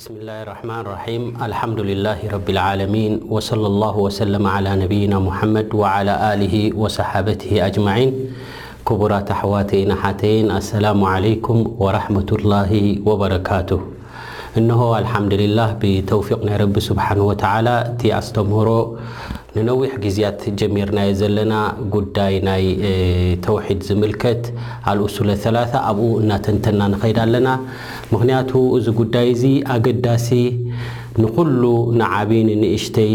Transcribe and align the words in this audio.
بسم 0.00 0.16
الله 0.24 0.38
الرحمن 0.48 0.78
الرحيم 0.84 1.22
الحمدلله 1.48 2.18
رب 2.34 2.48
العالمين 2.54 3.12
وصلى 3.34 3.66
الله 3.72 3.96
وسلم 4.08 4.40
على 4.54 4.70
نبينا 4.82 5.16
محمد 5.28 5.66
وعلى 5.80 6.14
آله 6.32 6.54
وصحابته 6.80 7.52
أجمعين 7.68 8.10
كبراة 8.88 9.26
احواتينحتين 9.36 10.44
السلام 10.60 11.00
عليكم 11.14 11.56
ورحمة 11.84 12.30
الله 12.38 12.72
وبركاته 13.08 13.78
انه 14.58 14.80
الحمدلله 15.04 15.68
بتوفيق 15.82 16.40
ني 16.48 16.54
رب 16.62 16.76
سبحانه 16.88 17.24
وتعالى 17.30 17.76
تي 18.00 18.08
استمهرو 18.20 18.80
ንነዊሕ 19.54 19.92
ግዜያት 20.02 20.40
ጀሚርናዮ 20.60 21.08
ዘለና 21.20 21.54
ጉዳይ 21.94 22.34
ናይ 22.48 22.64
ተውሒድ 23.44 23.80
ዝምልከት 23.88 24.42
ኣልኡ 24.90 25.06
ሱለ 25.14 25.30
ሰላ 25.44 25.56
ኣብኡ 25.88 26.06
እናተንተና 26.22 26.80
ንኸይድ 26.92 27.18
ኣለና 27.24 27.48
ምኽንያቱ 28.12 28.50
እዚ 28.78 28.86
ጉዳይ 29.00 29.26
እዚ 29.34 29.44
ኣገዳሲ 29.74 30.28
ንኹሉ 31.22 31.62
ንዓብ 32.00 32.30
ንንእሽተይ 32.48 33.12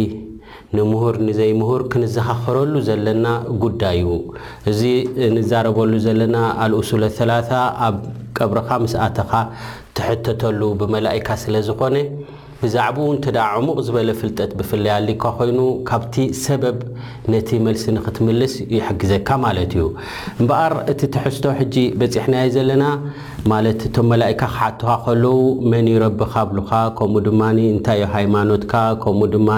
ንምሁር 0.75 1.15
ንዘይምሁር 1.27 1.81
ክንዘኻኽረሉ 1.91 2.73
ዘለና 2.89 3.25
ጉዳይ 3.65 3.99
እዚ 4.71 4.81
እንዛረበሉ 5.31 5.91
ዘለና 6.07 6.35
ኣልኡ 6.65 6.81
ሱለ 6.91 7.03
ሰላ 7.19 7.31
ኣብ 7.87 7.97
ቀብርካ 8.39 8.69
ምስእትኻ 8.85 9.31
ትሕተተሉ 9.97 10.59
ብመላኢካ 10.81 11.27
ስለ 11.43 11.55
ዝኾነ 11.67 11.95
ብዛዕባ 12.61 12.97
እውንተዳዕሙቕ 13.05 13.77
ዝበለ 13.85 14.09
ፍልጠት 14.19 14.51
ብፍለያሊካ 14.59 15.23
ኮይኑ 15.37 15.59
ካብቲ 15.89 16.15
ሰበብ 16.43 16.77
ነቲ 17.33 17.49
መልሲ 17.65 17.83
ንኽትምልስ 17.97 18.53
ይሕግዘካ 18.75 19.29
ማለት 19.45 19.71
እዩ 19.77 19.85
እምበኣር 20.41 20.73
እቲ 20.91 21.01
ትሕዝቶ 21.15 21.45
ሕጂ 21.59 21.75
በፂሕናዩ 22.01 22.49
ዘለና 22.57 22.83
ማለት 23.51 23.79
እቶም 23.87 24.05
መላእካ 24.11 24.39
ክሓቱካ 24.53 24.91
ከለዉ 25.05 25.39
መን 25.71 25.87
ይረቢካብልካ 25.91 26.71
ከምኡ 26.97 27.21
ድማ 27.25 27.41
እንታይ 27.73 27.97
ዩ 28.01 28.05
ሃይማኖትካ 28.13 28.73
ከምኡ 29.03 29.25
ድማ 29.33 29.49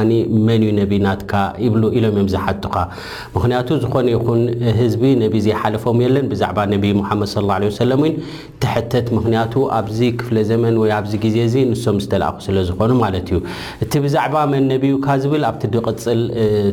መን 0.48 0.64
ዩ 0.68 0.72
ነቢናትካ 0.80 1.32
ይብሉ 1.66 1.84
ኢሎም 1.98 2.16
እዮም 2.18 2.28
ዝሓቱካ 2.34 2.76
ምክንያቱ 3.36 3.68
ዝኾነ 3.84 4.08
ይኹን 4.16 4.42
ህዝቢ 4.80 5.04
ነብ 5.22 5.36
ዘይሓለፎም 5.46 6.00
የለን 6.06 6.28
ብዛዕባ 6.34 6.60
ነቢ 6.74 6.86
ሓመድ 7.08 7.30
ሰለ 7.80 8.02
ትሕተት 8.64 9.08
ምክንያቱ 9.18 9.54
ኣብዚ 9.80 10.00
ክፍለ 10.22 10.38
ዘመን 10.52 10.76
ወ 10.84 10.94
ኣብዚ 11.00 11.14
ግዜ 11.26 11.38
እዚ 11.48 11.56
ንሶም 11.74 11.98
ዝተላኣኹ 12.06 12.38
ስለዝኾኑ 12.50 12.92
ማለት 13.06 13.28
እዩ 13.34 13.40
እቲ 13.86 13.94
ብዛዕባ 14.06 14.36
መን 14.54 14.66
ነቢካ 14.76 15.08
ዝብል 15.26 15.46
ኣብቲ 15.52 15.64
ብቕፅል 15.76 16.22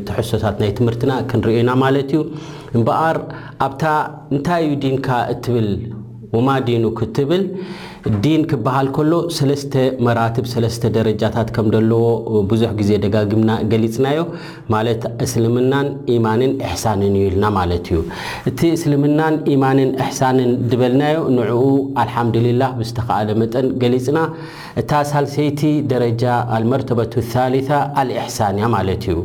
ተሕሶታት 0.09 0.57
ናይ 0.63 0.73
ትምህርትና 0.81 1.13
ክንሪእና 1.31 1.71
ማለት 1.85 2.09
እዩ 2.17 2.23
እምበኣር 2.79 3.19
ኣብታ 3.67 3.85
እንታይ 4.37 4.63
እዩ 4.69 4.75
ዲንካ 4.87 5.09
እትብል 5.35 5.69
ወማ 6.37 6.51
ዲኑ 6.67 6.85
ክትብል 6.99 7.43
ዲን 8.25 8.43
ክበሃል 8.51 8.87
ከሎ 8.97 9.13
ሰለስተ 9.37 9.73
መራትብ 10.07 10.47
ሰለስተ 10.53 10.83
ደረጃታት 10.97 11.49
ከም 11.57 11.67
ዘለዎ 11.75 12.03
ብዙሕ 12.51 12.71
ግዜ 12.81 12.91
ደጋግምና 13.05 13.51
ገሊፅናዮ 13.73 14.21
ማለት 14.75 15.03
እስልምናን 15.27 15.87
ኢማንን 16.17 16.53
እሕሳንን 16.67 17.13
እዩኢልና 17.19 17.47
ማለት 17.59 17.87
እዩ 17.93 18.01
እቲ 18.51 18.61
እስልምናን 18.79 19.37
ኢማንን 19.55 19.93
እሕሳንን 20.07 20.51
ዝበልናዮ 20.73 21.19
ንዕኡ 21.39 21.63
አልሓምድልላ 22.03 22.63
ብዝተኸኣለ 22.81 23.31
መጠን 23.43 23.69
ገሊፅና 23.85 24.21
እታ 24.83 24.91
ሳልሰይቲ 25.13 25.63
ደረጃ 25.95 26.23
ኣልመርተበት 26.59 27.17
ታሊታ 27.35 27.71
ኣልእሕሳን 28.03 28.59
እያ 28.61 28.67
ማለት 28.77 29.03
እዩ 29.13 29.17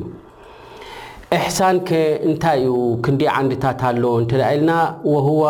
እሕሳን 1.35 1.75
ከ 1.87 1.97
እንታይ 2.27 2.59
እዩ 2.67 2.75
ክንዲ 3.05 3.23
ዓንድታት 3.33 3.81
ኣለዎ 3.89 4.11
እንተዳ 4.21 4.41
ኢልና 4.53 4.71
ወ 5.13 5.41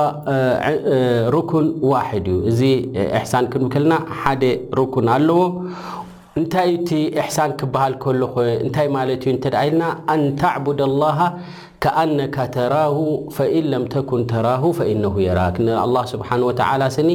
ሩክን 1.33 1.67
ዋሕድ 1.91 2.25
እዩ 2.31 2.35
እዚ 2.51 2.61
እሕሳን 3.17 3.45
ክንከልና 3.53 3.93
ሓደ 4.21 4.43
ርኩን 4.79 5.07
ኣለዎ 5.15 5.39
እንታይ 6.41 6.71
ቲ 6.89 6.99
እሕሳን 7.21 7.53
ክበሃል 7.61 7.93
ከሎኾ 8.05 8.35
እንታይ 8.65 8.89
ማለት 8.97 9.23
እዩ 9.29 9.35
ተደ 9.45 9.55
ኢልና 9.69 9.85
ኣን 10.15 10.23
ተዕቡድ 10.41 10.81
ላሃ 11.03 11.19
ከኣነካ 11.85 12.35
ተራሁ 12.57 12.97
ፈኢ 13.37 13.55
ለም 13.71 13.85
ተኩን 13.95 14.23
ተራሁ 14.33 14.63
ፈኢነሁ 14.81 15.15
የራክ 15.27 15.57
ንኣላ 15.67 15.95
ስብሓን 16.13 16.43
ወተላ 16.49 16.81
ስኒ 16.97 17.09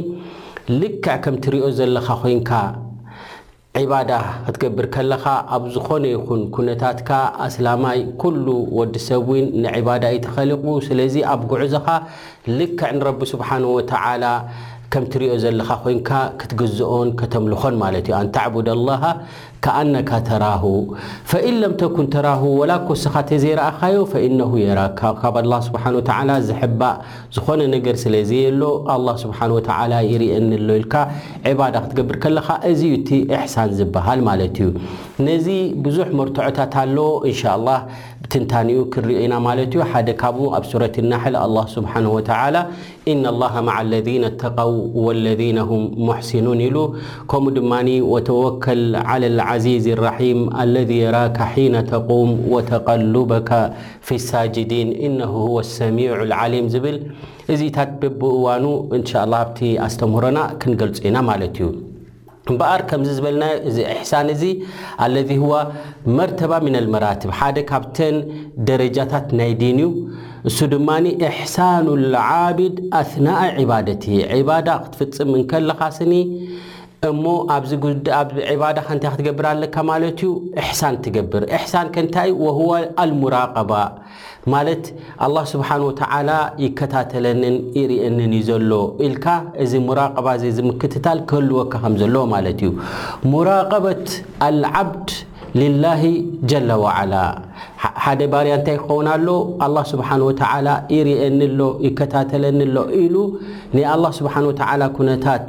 ልክዕ 0.80 1.14
ከም 1.24 1.36
እትሪኦ 1.40 1.66
ዘለካ 1.80 2.08
ኮይንካ 2.22 2.50
ዒባዳ 3.78 4.10
ክትገብር 4.46 4.86
ከለኻ 4.94 5.24
ኣብ 5.54 5.62
ዝኾነ 5.74 6.04
ይኹን 6.12 6.42
ኩነታትካ 6.54 7.10
ኣስላማይ 7.46 8.00
ኩሉ 8.22 8.46
ወዲሰብውን 8.78 9.46
ንዒባዳ 9.62 10.04
ይተኸሊቁ 10.16 10.64
ስለዚ 10.88 11.14
ኣብ 11.32 11.40
ጉዕዞኻ 11.52 11.86
ልክዕ 12.58 12.90
ንረቢ 12.96 13.20
ስብሓንሁ 13.32 13.70
ወተዓላ 13.78 14.24
ከምትሪዮ 14.94 15.30
ዘለካ 15.42 15.68
ኮይንካ 15.84 16.10
ክትግዝኦን 16.40 17.08
ከተምልኾን 17.20 17.74
ማለት 17.80 18.04
እዩ 18.08 18.14
ኣንታዕቡድ 18.18 18.66
ኣላሃ 18.74 19.02
ከኣነካ 19.64 20.10
ተራሁ 20.28 20.62
ፈኢን 21.30 21.56
ለም 21.62 21.72
ተኩን 21.80 22.06
ተራሁ 22.14 22.42
ወላ 22.60 22.72
ክወስኻ 22.84 23.14
እተዘይረአኻዮ 23.24 23.96
ፈኢነሁ 24.12 24.52
የራካ 24.62 25.00
ካብ 25.20 25.36
ኣላ 25.40 25.54
ስብሓን 25.68 25.94
ወተዓላ 25.98 26.30
ዘሕባእ 26.48 26.96
ዝኾነ 27.36 27.60
ነገር 27.74 27.96
ስለዘየ 28.04 28.44
ሎ 28.60 28.70
ኣላ 28.94 29.06
ስብሓን 29.24 29.54
ወተዓላ 29.56 29.92
ይርአኒሎ 30.12 30.68
ኢልካ 30.80 30.94
ዒባዳ 31.50 31.74
ክትገብር 31.86 32.18
ከለኻ 32.24 32.48
እዝዩ 32.72 32.92
እቲ 33.00 33.10
እሕሳን 33.36 33.72
ዝበሃል 33.80 34.22
ማለት 34.28 34.58
እዩ 34.64 34.70
ነዚ 35.28 35.48
ብዙሕ 35.86 36.08
መርትዖታት 36.20 36.76
ኣሎ 36.84 36.98
ኢንሻላ 37.32 37.66
ትንታንኡ 38.32 38.78
ክንሪኦ 38.92 39.18
ኢና 39.24 39.34
ማለት 39.46 39.68
እዩ 39.74 39.80
ሓደ 39.92 40.08
ካብኡ 40.20 40.44
ኣብ 40.56 40.64
ሱረት 40.70 40.94
لናሕል 41.04 41.34
ኣلله 41.44 41.64
ስብሓንه 41.76 42.10
وተ 42.16 42.30
ኢና 43.12 43.22
الላه 43.32 43.54
ማع 43.68 43.76
اለذና 43.84 44.24
ኣተቀው 44.30 44.72
واለذነ 45.04 45.58
هም 45.70 45.82
ሙሕስኑን 46.06 46.60
ኢሉ 46.68 46.76
ከምኡ 47.30 47.54
ድማ 47.58 47.72
ወተወከል 48.12 48.82
على 49.10 49.26
لعዚዝ 49.38 49.86
ራሒም 50.06 50.40
አለذ 50.62 50.90
የራካ 51.02 51.38
ሒነ 51.54 51.74
ተقም 51.92 52.30
وተقልበካ 52.54 53.50
ፊ 54.06 54.08
ሳጅድን 54.28 54.88
እነ 55.06 55.18
هو 55.34 55.56
لሰሚع 55.66 56.10
لዓሊም 56.30 56.66
ዝብል 56.74 56.96
እዚ 57.52 57.60
ታት 57.76 57.90
ብብእዋኑ 58.00 58.64
እንሻ 58.98 59.10
ላ 59.32 59.34
ኣብቲ 59.46 59.58
ኣስተምህሮና 59.86 60.38
ክንገልፆ 60.62 60.98
ኢና 61.08 61.16
ማለት 61.30 61.56
እዩ 61.62 61.68
እምበኣር 62.52 62.80
ከምዚ 62.88 63.10
ዝበልና 63.18 63.44
እዚ 63.68 63.76
እሕሳን 63.92 64.26
እዚ 64.32 64.42
ኣለዚ 65.04 65.30
ዋ 65.50 65.60
መርተባ 66.16 66.52
ምና 66.64 66.76
ልመራትብ 66.86 67.30
ሓደ 67.38 67.56
ካብተን 67.70 68.16
ደረጃታት 68.68 69.28
ናይ 69.38 69.52
ዲን 69.60 69.78
እዩ 69.84 69.88
እሱ 70.48 70.56
ድማኒ 70.74 71.06
እሕሳን 71.28 71.86
ልዓቢድ 72.14 72.76
ኣናኣ 73.00 73.40
ዕባደት 73.62 74.02
ዒባዳ 74.40 74.68
ክትፍፅም 74.84 75.32
እከለካስኒ 75.42 76.12
እሞ 77.10 77.24
ኣብ 77.54 77.64
ዕባዳ 78.52 78.76
ከንታይ 78.88 79.10
ክትገብር 79.14 79.46
ኣለካ 79.54 79.76
ማለት 79.90 80.18
ዩ 80.24 80.28
እሕሳን 80.60 80.94
ትገብር 81.04 81.42
እሕሳን 81.56 81.86
ከንታ 81.94 82.16
ወ 82.44 82.60
ኣልሙራቀባ 83.04 83.72
ማለት 84.52 84.84
ኣላ 85.26 85.36
ስብሓን 85.52 85.82
ወተላ 85.88 86.30
ይከታተለንን 86.64 87.56
ይርአንን 87.80 88.32
ዩ 88.38 88.40
ዘሎ 88.48 88.70
ኢልካ 89.08 89.26
እዚ 89.64 89.72
ሙራቀባ 89.88 90.26
ዘ 90.42 90.52
ዝምክትታል 90.58 91.20
ክህልወካ 91.30 91.72
ከም 91.84 91.94
ዘሎ 92.02 92.16
ማለት 92.34 92.58
እዩ 92.64 92.72
ሙራቀበት 93.34 94.06
ኣልዓብድ 94.48 95.08
ልላ 95.60 95.84
ጀላ 96.50 96.70
ዋዓላ 96.84 97.14
ሓደ 98.04 98.20
ባርያ 98.32 98.52
እንታይ 98.58 98.76
ክኸውን 98.82 99.08
ኣሎ 99.14 99.28
ኣ 99.64 99.68
ስብሓን 99.92 100.22
ወተላ 100.28 100.68
ይርአኒሎ 100.96 101.60
ይከታተለኒሎ 101.86 102.76
ኢሉ 103.02 103.14
ናይ 103.74 103.84
ኣላ 103.94 104.04
ስብሓን 104.18 104.44
ወተላ 104.50 104.82
ኩነታት 104.96 105.44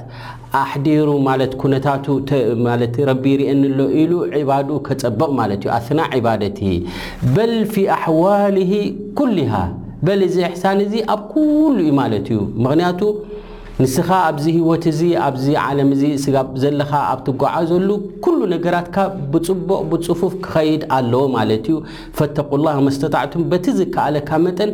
ኣሕዲሩ 0.59 1.07
ማለት 1.29 1.51
ኩነታቱ 1.61 2.05
ረቢ 3.09 3.25
ይርአኒሎ 3.35 3.79
ኢሉ 4.01 4.11
ዒባዱ 4.41 4.69
ከፀብቕ 4.87 5.21
ማለት 5.39 5.61
ዩ 5.67 5.71
ኣስና 5.79 5.99
ዒባደት 6.19 6.59
በል 7.35 7.55
ፊ 7.73 7.83
ኣሕዋል 7.97 8.57
ኩልሃ 9.19 9.53
በል 10.07 10.21
እዚ 10.27 10.37
ኣሕሳን 10.49 10.79
እዙ 10.85 10.93
ኣብ 11.15 11.21
ኩሉ 11.33 11.77
ዩ 11.89 11.91
ማለት 12.01 12.27
እዩ 12.33 12.39
ምክንያቱ 12.65 13.01
ንስኻ 13.83 14.07
ኣብዚ 14.27 14.43
ህወት 14.55 14.83
እዚ 14.91 14.99
ኣብዚ 15.27 15.45
ዓለም 15.67 15.89
እዚ 15.95 16.03
ስ 16.23 16.43
ዘለኻ 16.63 16.91
ኣብ 17.11 17.19
ትጓዓ 17.27 17.53
ዘሉ 17.71 17.89
ኩሉ 18.25 18.39
ነገራትካ 18.53 18.95
ብፅቡቅ 19.31 19.79
ብፅፉፍ 19.91 20.33
ክኸይድ 20.43 20.83
ኣለዎ 20.97 21.21
ማለት 21.35 21.65
እዩ 21.71 21.75
ፈተቁላ 22.19 22.67
መስተጣዕቱ 22.85 23.33
በቲ 23.53 23.65
ዝከኣለካ 23.79 24.29
መጠን 24.45 24.71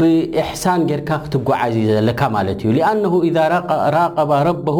ብእሕሳን 0.00 0.84
ጌርካ 0.90 1.10
ክትጓዓዝ 1.22 1.76
ዘለካ 1.92 2.20
ማለት 2.36 2.60
እዩ 2.66 2.72
ኣነሁ 2.90 3.14
ዛ 3.38 3.46
ራቀባ 3.96 4.30
ረበሁ 4.50 4.78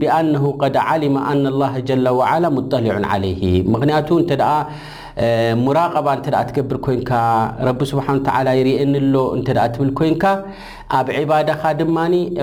ብኣነሁ 0.00 0.46
ቀደ 0.62 0.76
ዓሊማ 0.94 1.16
ኣና 1.32 1.44
ላ 1.60 1.64
ጀ 1.90 2.00
ዋዓላ 2.20 2.44
ሙጠሊዑን 2.58 3.06
ዓለይ 3.12 3.44
ምክንያቱ 3.74 4.08
ተ 4.32 4.42
ሙራቀባ 5.64 6.06
ንተ 6.18 6.28
ትገብር 6.50 6.76
ኮይንካ 6.86 7.10
ረቢ 7.68 7.80
ስብሓን 7.92 8.20
ይርአኒሎ 8.60 9.14
እ 9.38 9.42
ትብል 9.74 9.90
ኮይንካ 9.98 10.24
ኣብ 10.96 11.08
ዕባድኻ 11.18 11.60
ድማ 11.80 11.98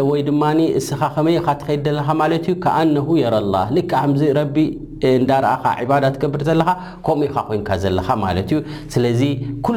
ወይ 0.09 0.21
ድማ 0.27 0.43
እስኻ 0.79 0.99
ከመይካ 1.15 1.47
ትኸድ 1.61 1.85
ዘለካ 1.87 2.09
ማለ 2.19 2.33
ዩ 2.51 2.53
ከኣነሁ 2.63 3.07
የረ 3.21 3.35
ላ 3.53 3.65
ል 3.75 3.79
ከዚቢ 3.91 4.55
እንዳኻ 5.17 5.51
ትገብር 6.15 6.41
ዘለካ 6.47 6.69
ከምኡኢካ 7.07 7.37
ኮይንካ 7.49 7.69
ዘለካ 7.83 8.07
ማ 8.21 8.31
ዩ 8.53 8.61
ስለዚ 8.93 9.21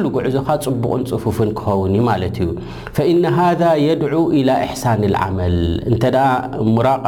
ሉ 0.01 0.07
ጉዕዞካ 0.15 0.47
ፅቡቕን 0.65 1.03
ፅፉፍን 1.11 1.49
ክኸውን 1.59 1.93
ማለት 2.09 2.37
እዩ 2.45 2.49
እነ 3.11 3.25
ሃ 3.35 3.67
የድዑ 3.87 4.23
ላ 4.49 4.55
ሕሳን 4.71 5.03
ዓመል 5.23 5.57
ሙራቀ 6.75 7.05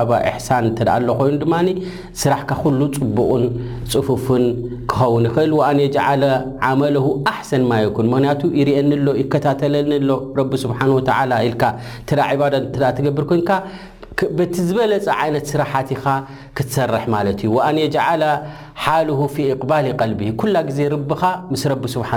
ን 0.68 0.86
ኣሎ 0.98 1.08
ኮይኑ 1.22 1.36
ድማ 1.46 1.56
ስራሕካ 2.24 2.52
ፅቡቕን 2.62 3.46
ፅፉፍን 3.94 4.46
ክኸውን 4.94 5.26
ይኽእል 5.30 5.54
ዓለ 6.08 6.24
ዓመለሁ 6.70 7.06
ኣሕሰን 7.32 7.64
ማ 7.70 7.80
ይኩን 7.84 8.08
ምክንያቱ 8.14 8.42
ይርአኒኣሎ 8.60 9.08
ይከታተለኒ 9.22 9.92
ኣሎ 10.02 10.12
ረቢ 10.40 10.52
ስብሓን 10.64 10.92
ወተላ 10.98 11.32
ኢልካ 11.50 11.64
ት 12.12 12.20
ዕባዳ 12.36 12.54
ት 12.76 12.94
ትገብር 13.00 13.26
ኮይንካ 13.32 13.50
በቲ 14.38 14.54
ዝበለፀ 14.68 15.06
ዓይነት 15.22 15.46
ስራሓት 15.52 15.88
ኢኻ 15.96 16.04
ክትሰርሕ 16.58 17.04
ማለት 17.16 17.40
እዩኣን 17.48 17.78
ሓል 18.84 19.08
ባል 19.70 19.86
ል 20.12 20.14
ኩላ 20.40 20.56
ግዜ 20.70 20.80
ርቢካ 20.94 21.24
ምስ 21.52 21.64
ቢ 21.82 21.84
ስብሓ 21.94 22.10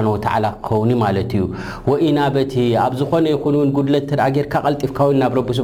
ክኸኒ 0.67 0.91
ማት 1.03 1.17
እዩ 1.37 2.03
ናበ 2.19 2.37
ኣብ 2.85 2.93
ዝኮነ 3.01 3.27
ጉድት 3.77 4.11
ፍካ 4.85 4.99
ናብ 5.21 5.33
ክት 5.49 5.59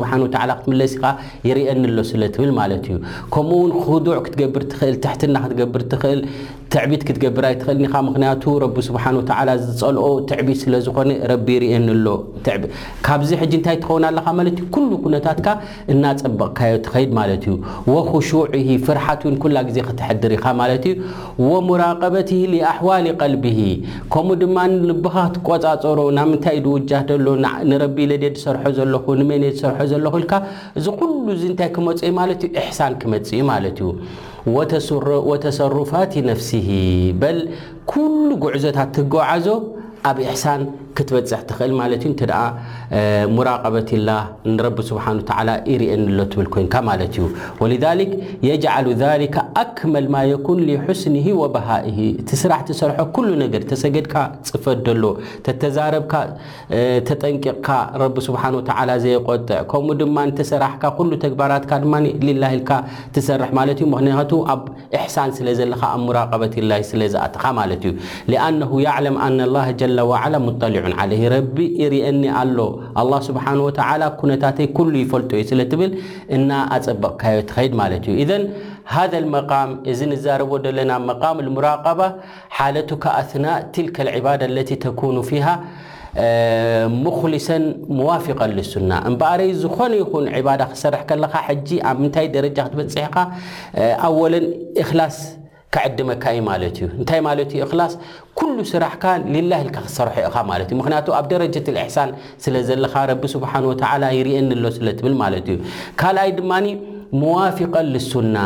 ይርኒሎ 1.49 1.97
ስብል 2.11 2.25
ዩ 2.91 2.93
ከኡው 3.37 3.63
ክዕ 3.87 4.09
ክትገብርና 4.27 5.37
ክብርል 5.61 6.21
ትዕቢት 6.75 7.03
ክትገብራይ 7.09 7.55
ኽ 7.65 7.67
ዝፀልኦ 8.87 10.07
ትቢ 10.29 10.47
ዝካዚ 10.85 13.53
ትኸ 13.67 13.77
ት 15.27 15.29
እናፀበቕካዮ 15.95 16.73
ትድዩ 19.45 19.79
ፍክትድር 19.87 20.33
ወሙራቀበቲ 21.49 22.31
ሊኣሕዋል 22.53 23.07
ቀልቢሂ 23.21 23.61
ከምኡ 24.15 24.37
ድማ 24.43 24.57
ንልብሃት 24.73 25.35
ቆፃፀሮ 25.49 25.99
ናምንታይ 26.19 26.59
ድውጃ 26.67 26.91
ደሎ 27.11 27.27
ንረቢ 27.71 27.97
ለደ 28.11 28.25
ዝሰርሖ 28.37 28.65
ዘለኹ 28.79 29.07
ንመን 29.21 29.45
ዝሰርሖ 29.57 29.81
ዘለኹ 29.93 30.15
ኢልካ 30.23 30.35
እዚ 30.81 30.87
ኩሉ 31.01 31.19
እዚ 31.37 31.45
እንታይ 31.53 31.71
ክመፁ 31.77 32.01
ዩ 32.09 32.13
ማለት 32.21 32.43
እዩ 32.49 32.53
እሕሳን 32.63 32.95
ክመፅ 33.03 33.31
እኡ 33.39 33.49
ማለት 33.53 33.79
እዩ 33.85 33.91
ወተሰሩፋት 35.33 36.15
ነፍሲሂ 36.31 36.69
በል 37.21 37.39
ኩሉ 37.93 38.29
ጉዕዞታት 38.45 38.91
ትጓዓዞ 38.99 39.47
ኣብ 40.11 40.17
እሕሳን 40.29 40.61
ትበፅ 40.99 41.59
ል 41.73 41.75
ላ 41.81 42.43
ስ 44.83 45.01
ሎ 47.73 47.81
ብ 48.49 49.31
ኮ 49.35 49.45
ኣክመል 49.63 50.07
ማ 50.15 50.19
ን 50.31 50.95
ስን 51.03 51.17
ባሃ 51.55 51.69
ስራሕ 52.43 52.61
ሰርሖ 52.81 53.15
ነገ 53.43 53.55
ተሰገድካ 53.71 54.15
ፅፈ 54.51 54.65
ደሎ 54.87 55.05
ተተዛረብካ 55.47 56.15
ተጠንቂቕካ 57.09 57.69
ስ 58.27 58.29
ዘቆዕ 59.05 59.41
ከምኡ 59.71 59.95
ድማ 60.03 60.19
ተሰራሕካ 60.41 60.85
ተግባራ 61.25 61.53
ል 62.29 62.43
ሰርሕ 63.29 63.51
ክንቱ 63.81 64.33
ኣብ 64.55 64.63
ሳን 65.17 65.31
ስለዘለካ 65.39 65.83
ላ 66.71 66.75
ዝኣካ 67.13 67.45
ዑ 70.84 70.84
ለ 71.13 71.29
ረቢ 71.35 71.57
ርአኒ 71.95 72.23
ኣሎ 72.41 72.59
ኣላ 73.01 73.13
ስብሓን 73.29 73.59
ወተላ 73.67 74.03
ኩነታተይ 74.21 74.69
ኩሉ 74.77 74.93
ይፈልጦ 75.03 75.31
እዩ 75.39 75.45
ስለ 75.51 75.61
ትብል 75.73 75.93
እና 76.37 76.51
ኣፀበቕካዮ 76.77 77.39
ትኸይድ 77.51 77.73
ማለት 77.81 78.05
እዩ 78.09 78.15
እዘን 78.25 78.45
ሃደ 78.95 79.13
መቃም 79.37 79.71
እዚ 79.93 80.01
ንዛረቦ 80.13 80.53
ዘለና 80.65 80.93
መቃም 81.11 81.39
ምራቀባ 81.57 82.01
ሓለቱካ 82.59 83.05
ኣና 83.23 83.47
ትልካ 83.77 83.97
ዕባዳ 84.19 84.43
ኣለ 84.51 84.59
ተኩኑ 84.87 85.17
ፊሃ 85.31 85.47
ሙክሊሰን 87.05 87.63
ሙዋፍቀ 87.99 88.41
ልሱና 88.57 88.91
እምበኣርይ 89.09 89.51
ዝኾነ 89.63 89.93
ይኹን 90.03 90.27
ዕባዳ 90.41 90.63
ክሰርሕ 90.75 91.03
ከለካ 91.09 91.35
ሕጂ 91.49 91.69
ኣብ 91.91 91.97
ምንታይ 92.03 92.27
ደረጃ 92.37 92.59
ክትበፅሕኻ 92.67 93.17
ኣወለን 94.09 94.47
እላስ 94.85 95.17
ከዕድመካ 95.75 96.25
ዩ 96.37 96.41
ማለት 96.51 96.75
እዩ 96.79 96.89
እንታይ 96.99 97.21
ማለት 97.29 97.51
ዩ 97.57 97.61
እክላስ 97.67 97.93
ኩሉ 98.39 98.57
ስራሕካ 98.73 99.05
ልላይ 99.35 99.61
ኢልካ 99.65 99.77
ክሰርሐ 99.87 100.17
ኢኻ 100.29 100.37
ማለት 100.53 100.69
እዩ 100.71 100.79
ምክንያቱ 100.81 101.07
ኣብ 101.19 101.27
ደረጀት 101.35 101.69
እሕሳን 101.73 102.11
ስለ 102.47 102.55
ዘለካ 102.69 102.95
ረቢ 103.13 103.23
ስብሓን 103.35 103.69
ወተዓላ 103.71 104.05
ይርአኒኣሎ 104.19 104.65
ስለትብል 104.79 105.17
ማለት 105.23 105.47
እዩ 105.55 105.57
ካልኣይ 106.03 106.31
ድማኒ 106.39 106.67
መዋፊቀ 107.21 107.75
ልሱና 107.95 108.37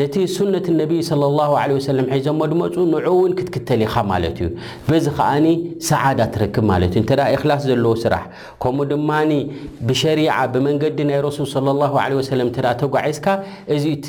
ነቲ 0.00 0.14
ስነት 0.36 0.66
ነቢይ 0.80 1.00
ለ 1.22 1.28
ላ 1.38 1.46
ሰለም 1.88 2.06
ሒዞሞ 2.16 2.40
ድመፁ 2.52 2.74
ንዕ 2.92 3.00
እውን 3.12 3.32
ክትክተል 3.38 3.80
ኢኻ 3.86 3.94
ማለት 4.12 4.36
እዩ 4.44 4.48
በዚ 4.88 5.06
ከዓኒ 5.18 5.46
ሰዓዳ 5.88 6.20
ትርክብ 6.34 6.64
ማለት 6.72 6.92
እዩ 6.96 7.00
እንተ 7.02 7.12
እክላስ 7.34 7.62
ዘለዎ 7.70 7.92
ስራሕ 8.04 8.24
ከምኡ 8.64 8.86
ድማ 8.92 9.10
ብሸሪዓ 9.88 10.34
ብመንገዲ 10.54 10.98
ናይ 11.10 11.20
ረሱል 11.28 11.66
ላ 11.80 11.84
ሰለም 12.30 12.48
ተጓዒዝካ 12.82 13.26
እዚ 13.76 13.84
እቲ 13.96 14.08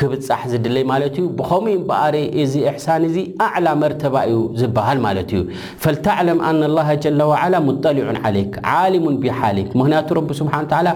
ክብፃሕ 0.00 0.42
ዝድለይ 0.52 0.86
ማለት 0.92 1.14
እዩ 1.20 1.26
ብከምይ 1.40 1.76
በኣር 1.90 2.16
እዚ 2.44 2.54
እሕሳን 2.72 3.02
እዚ 3.10 3.16
ኣዕላ 3.48 3.68
መርተባ 3.84 4.16
እዩ 4.30 4.40
ዝበሃል 4.62 4.98
ማለት 5.06 5.30
እዩ 5.36 5.42
ፈልተዕለም 5.84 6.38
ኣና 6.50 6.62
ላ 6.76 6.86
ጀለ 7.04 7.20
ዋዓላ 7.32 7.54
ሙጠሊዑን 7.68 8.18
ዓለይክ 8.28 8.54
ዓሊሙን 8.76 9.16
ብሓሊክ 9.26 9.70
ምክንያቱ 9.80 10.08
ረቢ 10.20 10.30
ስብሓ 10.42 10.54
ተላ 10.72 10.88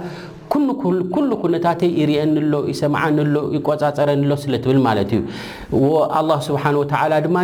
ሉ 1.29 1.37
ኩነታ 1.43 1.67
ርአኒሎ 2.11 2.55
ይሰምሎ 2.73 3.35
ይቆፃፀረሎ 3.57 4.31
ስለብል 4.45 4.79
እዩ 5.77 5.83
ስ 6.47 6.49
ድማ 7.27 7.37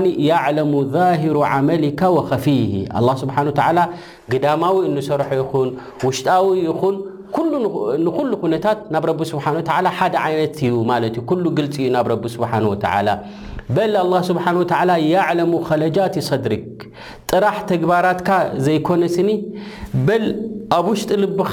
ለሙ 0.59 0.73
ظሩ 0.97 1.37
ዓመሊካ 1.53 2.03
ከፊ 2.31 2.47
ስብሓ 3.23 3.37
ግዳማዊ 4.33 4.77
እንሰርሑ 4.91 5.31
ይኹን 5.43 5.69
ውሽጣዊ 6.09 6.47
ይኹን 6.71 6.97
ንሉ 7.63 8.41
ነታት 8.53 8.79
ናብ 8.95 9.07
ስ 9.31 9.43
ሓደ 9.99 10.17
ይነት 10.35 10.59
እዩ 10.71 11.25
ግልፂ 11.59 11.75
እዩ 11.85 11.89
ናብ 11.97 12.09
ስ 12.35 12.43
በ 13.77 14.23
ስ 14.27 14.29
ለሙ 15.39 15.55
ከለጃት 15.69 16.15
ድሪ 16.45 16.57
ጥራሕ 17.31 17.57
ተግባራትካ 17.73 18.31
ዘይኮነስኒ 18.67 19.31
በል 20.07 20.25
ኣብ 20.77 20.87
ውሽጢ 20.93 21.11
ልብኻ 21.25 21.53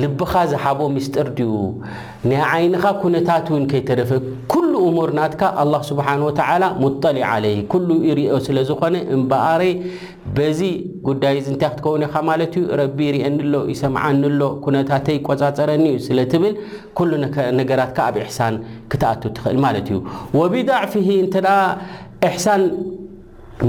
ልብኻ 0.00 0.32
ዝሓቦ 0.50 0.80
ምስጢር 0.94 1.26
ድኡ 1.36 1.52
ናይ 2.28 2.40
ዓይንኻ 2.54 2.82
ኩነታት 3.02 3.46
እውን 3.50 3.62
ከይተደፈ 3.70 4.10
ኩሉ 4.52 4.72
እሙርናትካ 4.88 5.42
ኣላ 5.62 5.74
ስብሓን 5.90 6.20
ወተላ 6.26 6.64
ሙጠሊ 6.82 7.18
ዓለይ 7.30 7.54
ኩሉ 7.72 7.88
ርኦ 8.18 8.34
ስለ 8.46 8.58
ዝኮነ 8.70 8.96
እምበኣረይ 9.16 9.72
በዚ 10.36 10.60
ጉዳይዚ 11.08 11.44
እንታይ 11.52 11.70
ክትከውን 11.72 12.04
ኢኻ 12.08 12.14
ማለት 12.30 12.52
እዩ 12.60 12.66
ረቢ 12.82 12.98
ይርአኒሎ 13.08 13.54
ይሰምዓኒሎ 13.72 14.40
ኩነታተ 14.66 15.08
ቆፃፀረኒ 15.28 15.86
እዩ 15.92 16.00
ስለትብል 16.08 16.54
ኩሉ 17.00 17.10
ነገራትካ 17.60 17.98
ኣብ 18.10 18.18
እሕሳን 18.26 18.56
ክትኣቱ 18.94 19.22
ትኽእል 19.38 19.58
ማለት 19.66 19.88
እዩ 19.94 20.00
ወብዛዕፊ 20.40 20.94
እንተ 21.24 21.34
እሕሳን 22.28 22.62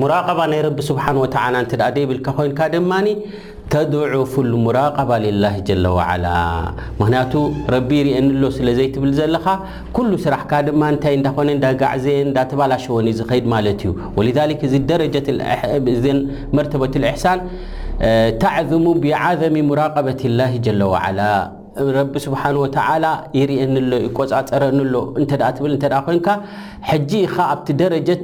ሙራቐባ 0.02 0.40
ናይ 0.52 0.60
ረቢ 0.68 0.80
ስብሓ 0.90 1.06
ወተ 1.24 1.36
ደብልካ 1.98 2.28
ኮይንካ 2.40 2.60
ድማ 2.76 2.92
ተድዑፍ 3.74 4.32
ሙራቀባ 4.66 5.10
ላه 5.42 5.56
ላ 6.24 6.30
ምክንያቱ 7.00 7.34
ረቢ 7.74 7.90
ርአኒሎ 8.08 8.42
ስለዘይትብል 8.58 9.12
ዘለካ 9.20 9.46
ሉ 10.08 10.12
ስራሕካ 10.26 10.52
ድማ 10.68 10.82
ታይ 11.04 11.16
ዳኮነ 11.26 11.50
እዳጋዕዝ 11.58 12.06
እዳተባላሸወንእ 12.30 13.16
ዝኸድ 13.20 13.46
ማለት 13.54 13.82
እዩ 13.90 13.94
እዚ 15.98 16.06
መርተበة 16.58 16.96
እሕሳን 17.14 17.40
ተዕሙ 18.44 18.86
ብዓዘሚ 19.06 19.56
ሙራቀበት 19.70 20.20
ላه 20.40 20.54
ላ 21.22 21.32
ረቢ 21.98 22.14
ስብሓንه 22.28 22.60
ወተ 22.66 22.78
ይርኒሎ 23.40 23.92
ይቆፃፀረኒሎ 24.08 24.94
እ 25.22 25.28
ል 25.74 25.78
ኮን 26.08 26.18
ጂ 27.10 27.22
ኢኻ 27.28 27.36
ኣብቲ 27.54 27.68
ደረጀት 27.82 28.24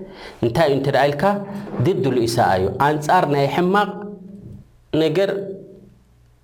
እንታይ 0.45 0.67
እዩ 0.69 0.75
እንትደ 0.79 0.97
ኢልካ 1.07 1.23
ድድሉ 1.85 2.15
ኢሰ 2.27 2.37
እዩ 2.59 2.65
ኣንፃር 2.89 3.25
ናይ 3.33 3.45
ሕማቕ 3.55 3.91
ነገር 5.03 5.29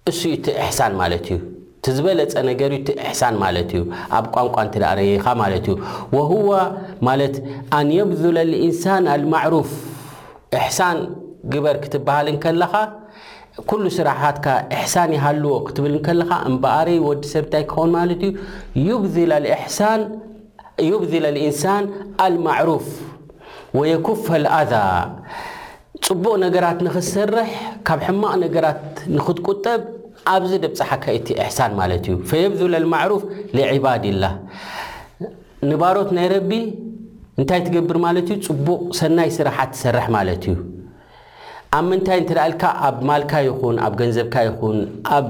እሱኡ 0.10 0.31
እቲ 0.38 0.46
እሕሳን 0.63 0.91
ማለት 1.01 1.25
እዩ 1.34 1.39
ቲዝበለፀ 1.86 2.34
ነገር 2.50 2.72
ቲ 2.88 2.96
እሕሳን 3.05 3.36
ማለት 3.43 3.69
እዩ 3.77 3.81
ኣብ 4.17 4.25
ቋንቋ 4.36 4.55
እትደእርኻ 4.67 5.25
ማለት 5.41 5.65
እዩ 5.72 5.75
ወሁዋ 6.17 6.51
ማለት 7.07 7.36
ኣንየብ 7.79 8.12
ልኢንሳን 8.51 9.03
ኣልማዕሩፍ 9.15 9.72
እሕሳን 10.60 10.98
ግበር 11.53 11.75
ክትበሃል 11.84 12.27
ከለኻ 12.46 12.74
ኩሉ 13.69 13.84
ስራሓትካ 13.98 14.48
እሕሳን 14.75 15.12
ይሃልዎ 15.17 15.53
ክትብል 15.67 15.96
ከለካ 16.07 16.31
እምበኣርይ 16.50 16.98
ወዲሰብ 17.10 17.43
እንታይ 17.48 17.63
ክኸውን 17.72 17.91
ማለት 17.98 18.22
እዩ 18.27 18.29
ዩብዝለ 20.93 21.24
ልኢንሳን 21.36 21.86
ኣልማዕሩፍ 22.25 22.84
ወየኩፈልኣዛ 23.77 24.71
ፅቡቕ 26.07 26.33
ነገራት 26.43 26.79
ንኽትሰርሕ 26.88 27.50
ካብ 27.88 28.01
ሕማቕ 28.07 28.33
ነገራት 28.45 28.83
ንኽትቁጠብ 29.15 29.81
ኣብዚ 30.33 30.51
ደብፅሓካይቲ 30.63 31.27
እሕሳን 31.41 31.74
ማለት 31.79 32.05
እዩ 32.09 32.15
ፈየብዙ 32.29 32.62
ለልማዕሩፍ 32.74 33.21
ሊዒባድላህ 33.57 34.33
ንባሮት 35.71 36.09
ናይ 36.17 36.27
ረቢ 36.36 36.51
እንታይ 37.39 37.62
ትገብር 37.67 37.97
ማለት 38.07 38.27
እዩ 38.36 38.39
ፅቡቕ 38.50 38.81
ሰናይ 39.01 39.31
ስራሓት 39.38 39.69
ትሰርሕ 39.75 40.05
ማለት 40.17 40.43
እዩ 40.51 40.55
ኣብ 41.75 41.86
ምንታይ 41.91 42.17
እንትደኢልካ 42.21 42.63
ኣብ 42.88 42.97
ማልካ 43.09 43.33
ይኹን 43.47 43.75
ኣብ 43.86 43.93
ገንዘብካ 44.01 44.36
ይኹን 44.47 44.77
ኣብ 45.17 45.27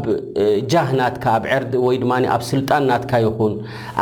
ጃህ 0.71 0.89
ናትካ 0.99 1.23
ኣብ 1.37 1.43
ዕር 1.55 1.63
ወይ 1.85 1.95
ድማ 2.03 2.11
ኣብ 2.35 2.41
ስልጣን 2.51 2.83
ናትካ 2.91 3.13
ይኹን 3.25 3.53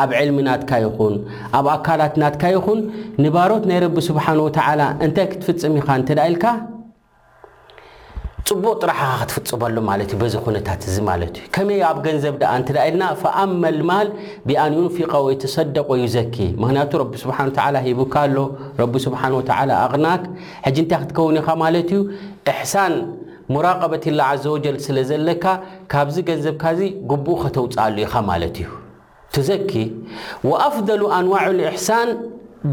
ኣብ 0.03 0.09
ዕልሚ 0.23 0.37
ናትካ 0.49 0.71
ይኹን 0.85 1.13
ኣብ 1.59 1.65
ኣካላት 1.77 2.15
ናትካ 2.23 2.43
ይኹን 2.57 2.81
ንባሮት 3.23 3.65
ናይ 3.71 3.79
ረቢ 3.87 3.97
ስብሓን 4.09 4.43
ወተዓላ 4.47 4.81
እንታይ 5.07 5.27
ክትፍፅም 5.33 5.77
ኢኻ 5.81 5.87
እንተዳኢልካ 6.01 6.45
ፅቡቅ 8.49 8.73
ጥራሓኻ 8.81 9.11
ክትፍፅበሉ 9.29 9.75
ማለት 9.87 10.09
እዩ 10.13 10.17
በዚ 10.23 10.33
ነታት 10.55 10.81
እዚ 10.89 10.97
ማለት 11.07 11.31
እዩ 11.39 11.45
ከመይ 11.55 11.79
ኣብ 11.87 11.97
ገንዘብ 12.07 12.35
ኣ 12.49 12.57
እ 12.71 12.73
ኢልና 12.89 13.03
ፈኣመልማል 13.21 14.07
ብኣንዩንፊቃ 14.47 15.11
ወይ 15.27 15.35
ተሰደቆ 15.43 15.89
ዩ 16.01 16.05
ዘኪ 16.15 16.35
ምክንያቱ 16.61 16.91
ረቢ 17.03 17.13
ስሓ 17.23 17.37
ሂቡካ 17.87 18.15
ኣሎ 18.27 18.37
ረቢ 18.81 18.93
ስብሓን 19.07 19.33
ወ 19.37 19.41
ኣቕናክ 19.85 20.23
ሕጂ 20.67 20.77
እንታይ 20.83 20.99
ክትከውን 21.03 21.39
ኢኻ 21.41 21.47
ማለት 21.63 21.89
እዩ 21.95 22.01
እሕሳን 22.53 22.93
ሙራቀበት 23.55 24.03
ላ 24.19 24.29
ዘ 24.45 24.47
ወጀል 24.55 24.77
ስለ 24.85 24.97
ዘለካ 25.11 25.45
ካብዚ 25.93 26.15
ገንዘብካዚ 26.31 26.79
ጉቡኡ 27.11 27.35
ከተውፅኣሉ 27.43 27.97
ኢኻ 28.07 28.13
ማለት 28.31 28.55
እዩ 28.63 28.69
ቲ 29.35 29.47
ዘኪ 29.51 29.71
ወኣፍደሉ 30.51 31.01
ኣንዋዕ 31.19 31.45
እሕሳን 31.71 32.09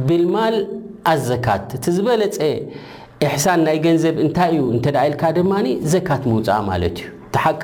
ብልማል 0.08 0.56
ኣዘካት 1.12 1.68
እቲ 1.76 1.84
ዝበለፀ 1.94 2.38
የሕሳን 3.24 3.60
ናይ 3.66 3.76
ገንዘብ 3.86 4.16
እንታይ 4.24 4.52
እዩ 4.54 4.62
እንተዳኢልካ 4.74 5.22
ድማኒ 5.38 5.66
ዘካት 5.92 6.22
ምውፃኣ 6.30 6.56
ማለት 6.70 6.96
እዩ 7.02 7.10
ቲ 7.34 7.38
ሓቂ 7.44 7.60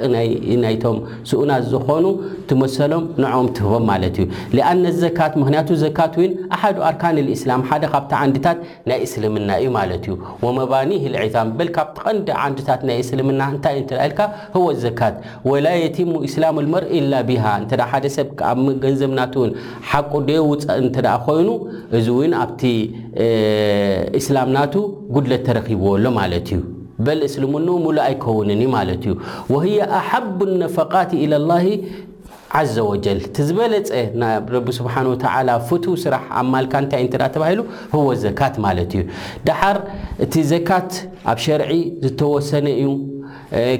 ናይቶም 0.65 0.97
ስኡና 1.29 1.53
ዝኾኑ 1.73 2.05
ትመሰሎም 2.51 3.03
ንዖም 3.23 3.47
ትህቦም 3.57 3.85
ማለት 3.91 4.17
እዩ 4.23 4.27
ሊኣነ 4.57 4.85
ዘካት 5.03 5.33
ምክንያቱ 5.41 5.69
ዘካት 5.83 6.15
ው 6.21 6.25
ኣሓዱ 6.57 6.77
ኣርካን 6.91 7.17
ልእስላም 7.27 7.63
ሓደ 7.71 7.85
ካብቲ 7.95 8.13
ዓንድታት 8.21 8.59
ናይ 8.91 9.01
እስልምና 9.07 9.49
እዩ 9.63 9.69
ማለት 9.79 10.05
እዩ 10.09 10.15
ወመባኒህ 10.45 11.03
ልዒታም 11.15 11.51
በል 11.59 11.71
ካብ 11.79 11.91
ት 11.97 12.05
ቐንዲ 12.07 12.29
ዓንዲታት 12.47 12.81
ናይ 12.91 12.99
እስልምና 13.05 13.41
እንታእ 13.55 13.81
ትኢልካ 13.91 14.21
ህወ 14.57 14.67
ዘካት 14.85 15.17
ወላየቲሙ 15.51 16.11
ኢስላም 16.31 16.57
ልመርኢ 16.67 16.91
ኢላ 17.03 17.13
ቢሃ 17.31 17.45
እ 17.65 17.81
ሓደ 17.93 18.05
ሰብ 18.17 18.31
ገንዘብናት 18.87 19.35
ው 19.43 19.45
ሓቁ 19.91 20.13
ደ 20.31 20.41
ውፀ 20.51 20.69
እንተ 20.85 20.97
ኮይኑ 21.27 21.49
እዚ 22.01 22.09
እው 22.17 22.21
ኣብቲ 22.43 22.63
እስላም 24.23 24.49
ናቱ 24.59 24.75
ጉድለት 25.15 25.45
ተረኺብዎሎ 25.49 26.05
ማለት 26.21 26.49
እዩ 26.57 26.61
በል 27.07 27.21
እስልሙኑ 27.27 27.69
ሙሉ 27.87 27.97
ኣይከውንን 28.09 28.61
ማለት 28.77 29.03
እዩ 29.09 29.15
ወህ 29.55 29.65
ኣሓብ 29.99 30.39
ነፈቃት 30.63 31.11
ኢላ 31.25 31.33
ላ 31.51 31.57
ዘ 32.75 32.83
ወጀል 32.91 33.19
ቲ 33.37 33.45
ዝበለፀ 33.47 33.89
ብ 34.45 34.51
ረቢ 34.55 34.69
ስብሓን 34.79 35.07
ወተ 35.11 35.25
ፍት 35.69 35.85
ስራሕ 36.05 36.23
ኣብ 36.41 36.47
ማልካ 36.53 36.73
ንታይ 36.85 37.05
ተባሂሉ 37.35 37.61
ህዎ 37.95 38.07
ዘካት 38.23 38.55
ማለት 38.67 38.91
እዩ 38.99 39.03
ድሓር 39.47 39.79
እቲ 40.25 40.35
ዘካት 40.53 40.93
ኣብ 41.33 41.39
ሸርዒ 41.45 41.73
ዝተወሰነ 42.07 42.67
እዩ 42.83 42.91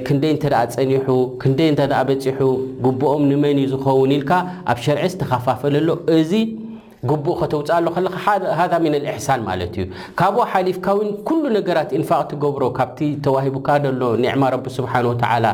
ክንደይ 0.07 0.33
እተ 0.37 0.45
ፀኒሑ 0.77 1.07
ክንደይ 1.43 1.69
በፂሑ 2.09 2.39
ጉብኦም 2.85 3.23
ንመን 3.31 3.59
እዩ 3.63 3.67
ዝኸውን 3.73 4.13
ኢልካ 4.17 4.31
ኣብ 4.73 4.77
ሸርዒ 4.85 5.03
ዝተከፋፈለሎ 5.13 5.89
እዚ 6.19 6.31
ግቡኡ 7.09 7.33
ከተውፅእ 7.39 7.73
ኣሎ 7.77 7.85
ከለካ 7.95 8.15
ሃዛ 8.59 8.71
ሚን 8.83 8.93
ልእሕሳን 9.03 9.41
ማለት 9.49 9.73
እዩ 9.79 9.85
ካብኡ 10.19 10.41
ሓሊፍካ 10.51 10.87
ውን 10.97 11.09
ኩሉ 11.27 11.43
ነገራት 11.57 11.89
ኢንፋቅ 11.99 12.19
ትገብሮ 12.31 12.63
ካብቲ 12.77 12.99
ተዋሂቡካ 13.25 13.69
ደሎ 13.85 14.01
ኒዕማ 14.23 14.43
ረቢ 14.53 14.65
ስብሓን 14.77 15.05
ወተላ 15.11 15.45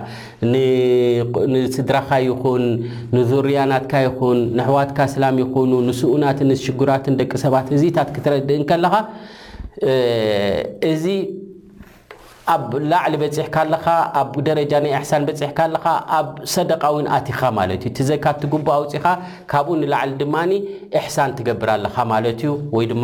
ንስድራካ 1.53 2.11
ይኹን 2.27 2.65
ንዙርያናትካ 3.17 3.93
ይኹን 4.07 4.39
ንኣሕዋትካ 4.59 4.97
እስላም 5.11 5.37
ይኮኑ 5.43 5.71
ንስኡናትን 5.89 6.51
ሽጉራትን 6.65 7.17
ደቂ 7.21 7.31
ሰባት 7.45 7.69
እዚታት 7.77 8.09
ክትረድእን 8.15 8.65
ከለኻ 8.71 8.95
እዚ 10.93 11.05
ኣብ 12.53 12.71
ላዕሊ 12.91 13.13
በፂሕካ 13.21 13.55
ኣለኻ 13.65 13.85
ኣብ 14.19 14.33
ደረጃ 14.47 14.71
ናይ 14.83 14.91
እሕሳን 14.97 15.23
በፂሕካ 15.27 15.59
ኣለካ 15.67 15.85
ኣብ 16.17 16.27
ሰደቃዊን 16.53 17.07
ኣቲኻ 17.17 17.39
ማለት 17.59 17.83
እዩ 17.89 18.05
ዘይ 18.09 18.19
ካብቲ 18.25 18.43
ጉቡ 18.53 18.67
ኣውፂኻ 18.75 19.05
ካብኡ 19.51 19.73
ንላዕሊ 19.81 20.11
ድማኒ 20.21 20.51
እሕሳን 20.99 21.33
ትገብር 21.37 21.69
ኣለኻ 21.77 21.95
ማለት 22.13 22.39
እዩ 22.45 22.51
ወይ 22.77 22.87
ድማ 22.91 23.03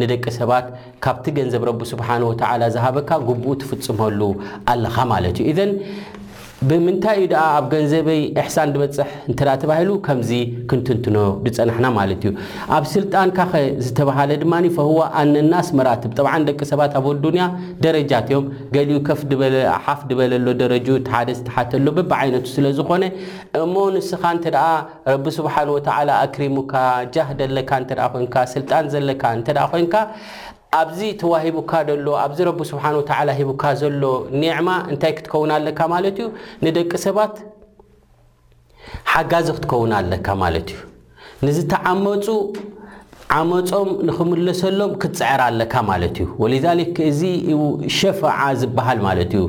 ንደቂ 0.00 0.24
ሰባት 0.40 0.68
ካብቲ 1.06 1.26
ገንዘብ 1.38 1.64
ረቢ 1.70 1.80
ስብሓንወተዓላ 1.92 2.62
ዝሃበካ 2.76 3.10
ጉቡኡ 3.30 3.54
ትፍፅመሉ 3.64 4.20
ኣለኻ 4.74 4.96
ማለት 5.14 5.38
እዩ 5.52 5.60
ብምንታይ 6.68 7.16
እዩ 7.18 7.26
ደኣ 7.32 7.40
ኣብ 7.56 7.64
ገንዘበይ 7.72 8.20
ኣሕሳን 8.40 8.70
ድበፅሕ 8.74 9.10
እንተ 9.30 9.40
ተባሂሉ 9.62 9.90
ከምዚ 10.06 10.30
ክንትንትኖ 10.70 11.16
ዝፀናሕና 11.56 11.86
ማለት 11.98 12.22
እዩ 12.24 12.30
ኣብ 12.76 12.84
ስልጣንካ 12.94 13.38
ኸ 13.52 13.60
ዝተባሃለ 13.86 14.30
ድማ 14.42 14.54
ፈህዋ 14.78 14.98
ኣነናስ 15.20 15.68
መራት 15.80 16.02
ጠብዓ 16.18 16.32
ደቂ 16.48 16.60
ሰባት 16.72 16.92
ኣብ 17.00 17.06
ዱንያ 17.26 17.44
ደረጃት 17.86 18.26
እዮም 18.32 18.46
ገሊኡ 18.76 18.98
ፍሓፍ 19.20 20.02
ድበለሎ 20.10 20.46
ደረጁ 20.64 20.88
ሓደ 21.14 21.30
ዝተሓተሎ 21.38 21.86
በብዓይነቱ 22.00 22.44
ስለ 22.56 22.66
ዝኮነ 22.80 23.04
እሞ 23.64 23.74
ንስኻ 23.96 24.22
እንተደ 24.38 24.58
ረቢ 25.14 25.24
ስብሓንወተዓላ 25.40 26.10
ኣክሪሙካ 26.26 26.74
ጃህ 27.16 27.30
ዘለካ 27.40 27.72
ኮይንካ 28.14 28.34
ስልጣን 28.56 28.86
ዘለካ 28.96 29.22
እተ 29.40 29.48
ኮንካ 29.72 29.94
ኣብዚ 30.76 31.00
ተዋሂቡካ 31.20 31.72
ዘሎ 31.88 32.06
ኣብዚ 32.24 32.38
ረቢ 32.48 32.60
ስብሓን 32.70 32.96
ወተዓላ 33.00 33.28
ሂቡካ 33.38 33.62
ዘሎ 33.82 34.02
ኒዕማ 34.40 34.68
እንታይ 34.92 35.12
ክትከውን 35.18 35.50
ኣለካ 35.56 35.80
ማለት 35.94 36.16
እዩ 36.22 36.26
ንደቂ 36.64 36.90
ሰባት 37.06 37.34
ሓጋዚ 39.12 39.46
ክትከውን 39.58 39.92
ኣለካ 40.00 40.26
ማለት 40.44 40.68
እዩ 40.74 40.80
ንዝተዓመፁ 41.46 42.26
ዓመፆም 43.36 43.88
ንክምለሰሎም 44.08 44.92
ክትፅዕር 45.00 45.40
ኣለካ 45.46 45.74
ማለት 45.88 46.14
እዩ 46.22 46.28
ወልልክ 46.42 46.94
እዚ 47.08 47.20
ሸፋዓ 47.96 48.38
ዝበሃል 48.60 48.98
ማለት 49.06 49.32
እዩ 49.36 49.42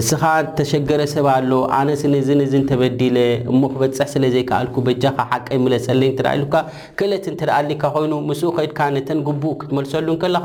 እስኻ 0.00 0.22
ተሸገረሰብ 0.56 1.26
ኣሎ 1.36 1.50
ኣነስንዝንዝ 1.78 2.52
ተበዲለ 2.70 3.16
እሞ 3.52 3.60
ክበፅሕ 3.74 4.08
ስለ 4.14 4.24
ዘይከኣልኩ 4.34 4.76
በጃኻ 4.88 5.16
ሓቀ 5.30 5.46
ይምለሰለይ 5.58 6.10
ንት 6.16 6.20
ኢሉካ 6.34 6.54
ክእለት 6.98 7.26
እንትደእልካ 7.32 7.82
ኮይኑ 7.94 8.12
ምስኡ 8.28 8.50
ከድካ 8.58 8.78
ነተን 8.96 9.22
ግቡኡ 9.30 9.54
ክትመልሰሉ 9.62 10.08
ከለኻ 10.24 10.44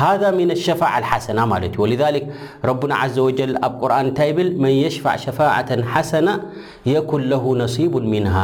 ሃ 0.00 0.12
ምን 0.38 0.50
ኣሸፋዓ 0.58 0.94
ሓሰና 1.10 1.40
ማለት 1.54 1.74
እዩ 1.76 1.84
ወል 2.04 2.20
ረቡና 2.70 2.94
ዘ 3.16 3.26
ወጀል 3.28 3.52
ኣብ 3.68 3.74
ቁርን 3.82 4.02
እንታይ 4.08 4.30
ብል 4.38 4.50
መን 4.62 4.74
የሽፋዕ 4.84 5.18
ሸፋዕተን 5.26 5.82
ሓሰና 5.94 6.28
የኩን 6.94 7.24
ለሁ 7.32 7.44
ነሲቡን 7.64 8.06
ምንሃ 8.14 8.36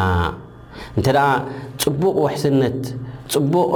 እንተደ 0.98 1.18
ፅቡቕ 1.82 2.16
ውሕስነት 2.26 2.80
ፅቡቅ 3.32 3.70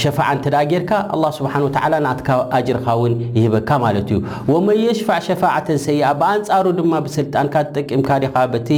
ሸፋዓ 0.00 0.26
ንተ 0.36 0.46
ጌርካ 0.70 0.90
ስብሓ 1.36 1.52
ተ 1.74 1.78
ናትካ 2.06 2.28
ኣጅርካ 2.56 2.86
ውን 3.02 3.12
ይህበካ 3.38 3.70
ማለት 3.84 4.08
እዩ 4.12 4.18
ወመን 4.52 4.76
የሽፋዕ 4.86 5.20
ሸፋተ 5.28 5.66
ሰይ 5.84 6.00
ብኣንፃሩ 6.20 6.66
ድማ 6.78 6.92
ብስልጣንካ 7.06 7.54
ተጠቂምካ 7.68 8.10
ዲኻ 8.24 8.34
በቲ 8.54 8.68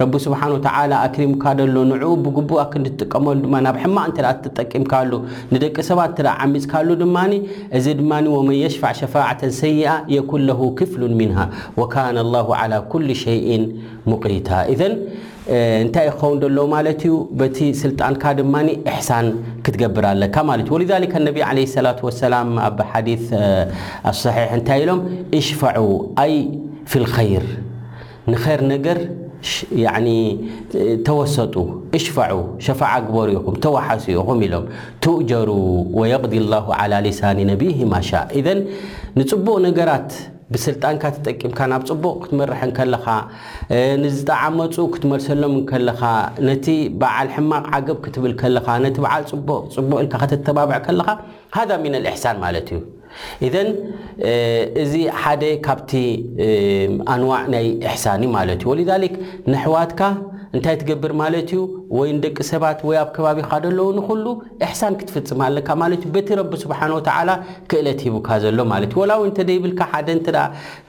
ረቢ 0.00 0.12
ስብሓ 0.26 0.40
ተ 0.66 0.94
ኣክሪምካሎ 1.06 1.58
ንኡ 1.90 2.02
ብግቡክንዲጥቀመሉ 2.26 3.34
ድማ 3.46 3.54
ናብ 3.66 3.78
ሕማቅ 3.84 4.06
ንተ 4.12 4.20
ተጠቂምካሉ 4.44 5.10
ንደቂ 5.54 5.76
ሰባ 5.90 5.98
እንተ 6.10 6.18
ዓሚፅካሉ 6.46 6.88
ድማ 7.02 7.16
እዚ 7.78 7.86
ድማ 8.02 8.12
ወመን 8.36 8.56
የሽፋዕ 8.62 8.94
ሸፋተ 9.00 9.40
ሰይኣ 9.60 9.90
የኩን 10.16 10.42
ለሁ 10.50 10.60
ክፍሉን 10.80 11.14
ምንሃ 11.22 11.40
ወካነ 11.82 12.18
ላ 12.34 12.38
ላ 12.74 12.78
ኩል 12.92 13.08
ሸይ 13.24 13.42
ሙቂታ 14.12 14.48
እንታይ 15.56 16.08
ክኸውን 16.20 16.38
ሎ 16.56 16.60
ማለት 16.72 17.00
ዩ 17.08 17.12
በቲ 17.40 17.58
ስልጣንካ 17.82 18.22
ድማ 18.38 18.54
እሕሳን 18.92 19.26
ክትገብር 19.64 20.04
ኣለካ 20.12 20.36
ማለት 20.50 20.66
እዩ 20.70 20.78
ذ 20.90 20.92
ነቢ 21.28 21.36
ላة 21.86 22.02
ሰላ 22.22 22.34
ኣብ 22.68 22.78
ሓዲ 22.90 23.08
ኣصሒ 24.10 24.36
እንታይ 24.56 24.80
ኢሎም 24.84 25.00
እሽፈዑ 25.38 25.84
ይ 26.32 26.36
ፊ 26.90 27.02
ልከይር 27.04 27.46
ንይር 28.32 28.60
ነገር 28.74 29.00
ተወሰጡ 31.06 31.54
እሽፋዑ 31.96 32.38
ሸፋዓ 32.66 32.94
ግበሩ 33.04 33.28
ኢኹም 33.36 33.56
ተወሓስ 33.64 34.02
ኢኹም 34.14 34.38
ኢሎም 34.46 34.64
ትእጀሩ 35.04 35.48
ወየقዲ 36.00 36.34
ላه 36.54 36.66
على 36.80 36.94
ሊሳን 37.06 37.38
ነቢ 37.52 37.62
ማሻ 37.94 38.10
ንፅቡቅ 39.20 39.56
ነገራት 39.68 40.10
ብስልጣንካ 40.54 41.02
ተጠቂምካ 41.16 41.58
ናብ 41.70 41.82
ፅቡቅ 41.88 42.12
ክትመርሐን 42.22 42.70
ከለካ 42.78 43.06
ንዝጠዓመፁ 44.02 44.74
ክትመርሰሎምከለኻ 44.94 46.00
ነቲ 46.48 46.66
በዓል 47.00 47.28
ሕማቕ 47.36 47.64
ዓገብ 47.78 47.98
ክትብል 48.04 48.32
ከለካ 48.42 48.68
ነቲ 48.84 48.96
በዓል 49.06 49.24
ፅቡቅ 49.32 49.62
ፅቡቅ 49.76 49.98
ኢልካ 50.04 50.14
ከተተባብዕ 50.22 50.78
ከለካ 50.86 51.10
ሃዳ 51.58 51.70
ሚና 51.84 51.94
ልእሕሳን 52.06 52.38
ማለት 52.44 52.68
እዩ 52.76 52.80
እዘን 53.46 53.68
እዚ 54.84 54.92
ሓደ 55.20 55.42
ካብቲ 55.68 55.92
ኣንዋዕ 57.14 57.42
ናይ 57.56 57.66
እሕሳን 57.90 58.24
እዩ 58.26 58.32
ማለት 58.38 58.60
እዩ 58.64 58.68
ወለሊ 58.72 59.04
ንሕዋትካ 59.52 60.00
እንታይ 60.56 60.76
ትገብር 60.82 61.12
ማለት 61.20 61.48
ዩ 61.54 61.58
ወይ 61.98 62.10
ን 62.16 62.18
ደቂ 62.24 62.36
ሰባት 62.50 62.78
ወይ 62.88 62.96
ኣብ 63.00 63.08
ከባቢካደለዉ 63.16 63.86
ንኩሉ 63.98 64.26
እሕሳን 64.66 64.94
ክትፍፅም 65.00 65.40
ኣለካ 65.46 65.68
ማለት 65.82 66.02
ዩ 66.06 66.10
በቲ 66.14 66.28
ረቢ 66.40 66.52
ስብሓንወተላ 66.64 67.30
ክእለት 67.70 68.00
ሂቡካ 68.06 68.28
ዘሎ 68.44 68.58
ማለት 68.72 68.90
እዩ 68.94 69.00
ወላዊ 69.02 69.22
እንተደይብልካ 69.30 69.80
ሓደ 69.92 70.08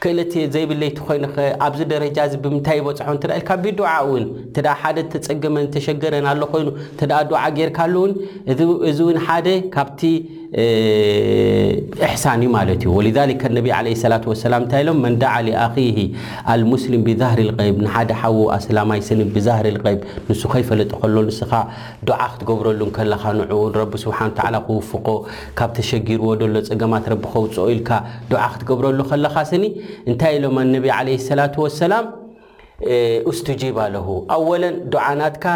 ክእለት 0.04 0.34
ዘይብለይቲ 0.56 0.98
ኮይኑኸ 1.08 1.36
ኣብዚ 1.68 1.82
ደረጃ 1.94 2.18
ብምንታይ 2.46 2.78
ይበፅሖ 2.82 3.18
ኢልካ 3.40 3.52
ቢ 3.64 3.74
ድዓ 3.80 3.94
እውን 4.06 4.26
እተ 4.52 4.58
ሓደ 4.84 4.98
ተፀገመን 5.14 5.68
ተሸገረን 5.76 6.28
ኣሎ 6.34 6.42
ኮይኑ 6.54 6.68
እተ 6.94 7.02
ድዓ 7.32 7.44
ጌርካሉውን 7.60 8.14
እዚ 8.92 9.00
እውን 9.08 9.20
ሓደ 9.28 9.48
ካብቲ 9.76 10.02
እሕሳን 12.06 12.40
እዩ 12.46 12.50
ማለት 12.56 12.82
እዩ 12.86 12.92
ወልልከ 12.98 13.44
ነቢ 13.58 13.68
ለ 13.88 13.92
ላት 14.12 14.24
ወሰላም 14.32 14.62
እንታይ 14.66 14.82
ኢሎም 14.84 14.98
መንዳዓ 15.06 15.34
ሊኣኺሂ 15.48 15.98
ኣልሙስሊም 16.54 17.02
ብዛህሪ 17.10 17.40
ልغይብ 17.50 17.78
ንሓደ 17.86 18.12
ሓዉ 18.22 18.38
ኣስላማይ 18.56 19.02
ስኒ 19.10 19.22
ብዛህር 19.36 19.68
ልغይብ 19.78 20.00
ንሱ 20.30 20.42
ከይፈለጥ 20.54 20.92
ከሎ 21.02 21.16
ንስኻ 21.30 21.52
ዶዓ 22.10 22.20
ክትገብረሉ 22.34 22.82
ከለኻ 22.98 23.24
ንዑውን 23.42 23.74
ረቢ 23.80 23.94
ስብሓን 24.06 24.32
ላ 24.56 24.66
ክውፍቆ 24.70 25.08
ካብ 25.60 25.70
ተሸጊርዎ 25.80 26.32
ደሎ 26.44 26.56
ጸገማት 26.70 27.06
ረቢ 27.14 27.24
ከውፅ 27.34 27.56
ኢልካ 27.76 27.92
ዱዓ 28.32 28.44
ክትገብረሉ 28.54 29.00
ከለኻ 29.12 29.36
ስኒ 29.54 29.66
እንታይ 30.12 30.34
ኢሎም 30.40 30.58
ኣነቢ 30.68 30.88
ለ 31.10 31.42
ላት 31.42 31.56
ወሰላም 31.66 32.06
ስትጂባ 33.40 33.78
ለሁ 33.96 34.08
ኣወለን 34.36 34.76
ዓናትካ 35.08 35.48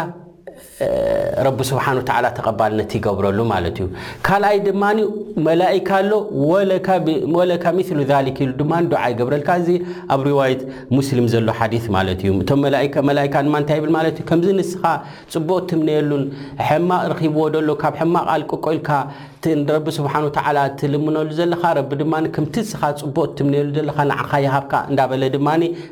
ረቢ 1.46 1.58
ስብሓን 1.70 1.96
ወተዓላ 2.00 2.26
ተቐባልነት 2.38 2.90
ይገብረሉ 2.96 3.38
ማለት 3.52 3.76
እዩ 3.82 3.88
ካልኣይ 4.26 4.58
ድማን 4.66 4.98
መላካኣሎ 5.46 6.12
ወለካ 7.34 7.66
ምሉ 7.78 8.00
ሊክ 8.26 8.38
ድማ 8.58 8.72
ዓ 9.02 9.04
ይገብረልካ 9.12 9.48
እዚ 9.62 9.68
ኣብ 10.14 10.20
ርዋት 10.26 10.60
ሙስሊም 10.96 11.26
ዘሎ 11.32 11.48
ሓዲ 11.58 11.74
ማለት 11.96 12.20
እዩ 12.26 12.32
እቶ 12.42 12.50
ካ 13.34 13.42
ታይ 13.70 13.78
ብል 13.84 13.90
ማከምዚ 13.96 14.48
ንስኻ 14.58 14.82
ፅቡቅ 15.34 15.60
ትምኒየሉን 15.70 16.24
ሕማቕ 16.68 17.02
ረኪብዎ 17.12 17.42
ሎ 17.68 17.76
ካብ 17.82 17.94
ሕማቕ 18.02 18.26
ኣልቀቆልካ 18.34 18.90
ረቢ 19.76 19.88
ስብሓ 19.96 20.12
ወ 20.26 20.30
ትልምነሉ 20.80 21.28
ዘለካ 21.40 21.64
ማ 22.12 22.20
ከምቲንስኻ 22.36 22.80
ፅቡቅ 23.00 23.26
ትምሉ 23.38 23.54
ዘካ 23.88 23.98
ንዓካይሃፍካ 24.10 24.72
እዳበለ 24.92 25.22
ድማ 25.34 25.48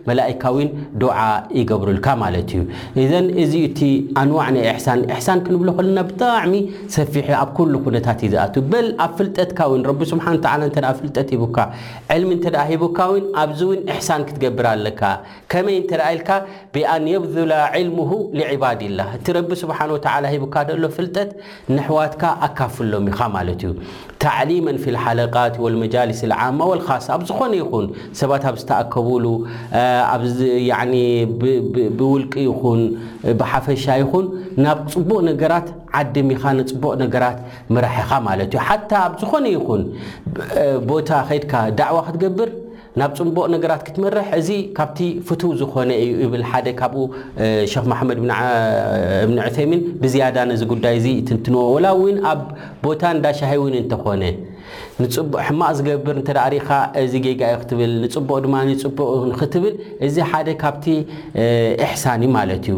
መላካዊን 0.08 0.70
ድዓ 1.02 1.18
ይገብሩልካ 1.58 2.06
ማለት 2.22 2.50
እዩ 2.58 2.62
እዘን 3.02 3.26
እዚ 3.42 3.52
እቲ 3.68 3.80
ኣንዋዕ 4.22 4.46
ናይ 4.54 4.64
ሳን 4.86 5.00
እሕሳን 5.14 5.38
ክንብሎ 5.46 5.68
ከለና 5.78 5.98
ብጣዕሚ 6.12 6.54
ሰፊሑ 6.96 7.28
ኣብ 7.42 7.54
ሉ 7.72 7.76
ኩነታት 7.86 8.20
ዩዝኣት 8.28 8.56
ፍሂካልሚ 9.38 10.68
ሂካ 12.82 13.00
ኣብዚ 13.42 13.58
እውን 13.66 13.78
ሕሳን 13.96 14.22
ክትገብር 14.28 14.66
ኣለካ 14.72 15.00
ከመይ 15.52 15.78
ተ 15.90 15.96
ኢልካ 16.14 16.28
ብኣንየብላ 16.74 17.52
ልሙሁ 17.86 18.10
ባድላ 18.62 18.98
እቲ 19.16 19.26
ረቢስብሓን 19.36 19.90
ወ 19.94 19.98
ሂካ 20.42 20.54
ሎ 20.82 20.88
ፍልጠት 20.96 21.30
ንሕዋትካ 21.76 22.22
ኣካፍሎም 22.46 23.04
ኢኻ 23.12 23.20
ማለት 23.36 23.62
እዩ 23.68 23.72
ተዕሊ 24.24 24.50
ሓለቃት 25.04 25.54
መልስ 25.82 26.20
ዓማ 26.48 26.60
ሳ 27.06 27.12
ኣብ 27.16 27.22
ዝኮነ 27.30 27.52
ይኹን 27.62 27.86
ሰባት 28.20 28.44
ኣብ 28.50 28.56
ዝተኣከብሉ 28.62 29.26
ብውልቂ 31.98 32.34
ይኹን 32.48 32.82
ብሓፈሻ 33.42 33.84
ይኹን 34.02 34.26
ናብ 34.64 34.78
ፅቡቅ 34.94 35.20
ነገራት 35.30 35.66
ዓዲምኢኻ 36.00 36.42
ንፅቡቕ 36.60 36.92
ነገራት 37.04 37.38
መራሕኻ 37.74 38.10
ማለት 38.28 38.48
እዩ 38.52 38.60
ሓታ 38.68 38.90
ኣብዝኾነ 39.08 39.44
ይኹን 39.56 39.82
ቦታ 40.90 41.08
ከይድካ 41.28 41.52
ዳዕዋ 41.80 41.98
ክትገብር 42.06 42.50
ናብ 43.00 43.10
ፅቡቕ 43.18 43.36
ነገራት 43.54 43.82
ክትመርሕ 43.86 44.26
እዚ 44.38 44.48
ካብቲ 44.78 44.98
ፍትው 45.28 45.50
ዝኾነ 45.60 45.90
እዩ 46.04 46.22
ብል 46.32 46.42
ሓደ 46.50 46.66
ካብኡ 46.80 47.04
ሸክ 47.72 47.84
ማሓመድ 47.92 48.18
እብኒዑሰይምን 49.24 49.80
ብዝያዳ 50.02 50.36
ነዚ 50.50 50.62
ጉዳይ 50.72 50.96
ዚ 51.04 51.08
ትንትንዎ 51.28 51.62
ወላእውን 51.76 52.18
ኣብ 52.32 52.42
ቦታ 52.84 53.02
እንዳሻሂውን 53.16 53.76
እንተኾነ 53.82 54.22
ንቡቅ 55.02 55.32
ሕማቕ 55.46 55.72
ዝገብር 55.78 56.16
እተዳሪእኻ 56.22 56.68
እዚ 57.04 57.14
ገጋዩ 57.26 57.54
ክትብል 57.62 57.92
ንፅቡቅ 58.04 58.38
ድማ 58.44 58.54
ንፅቡቅ 58.68 59.10
ክትብል 59.40 59.74
እዚ 60.08 60.16
ሓደ 60.32 60.48
ካብቲ 60.62 60.84
እሕሳን 61.86 62.22
እዩ 62.26 62.30
ማለት 62.38 62.66
እዩ 62.72 62.76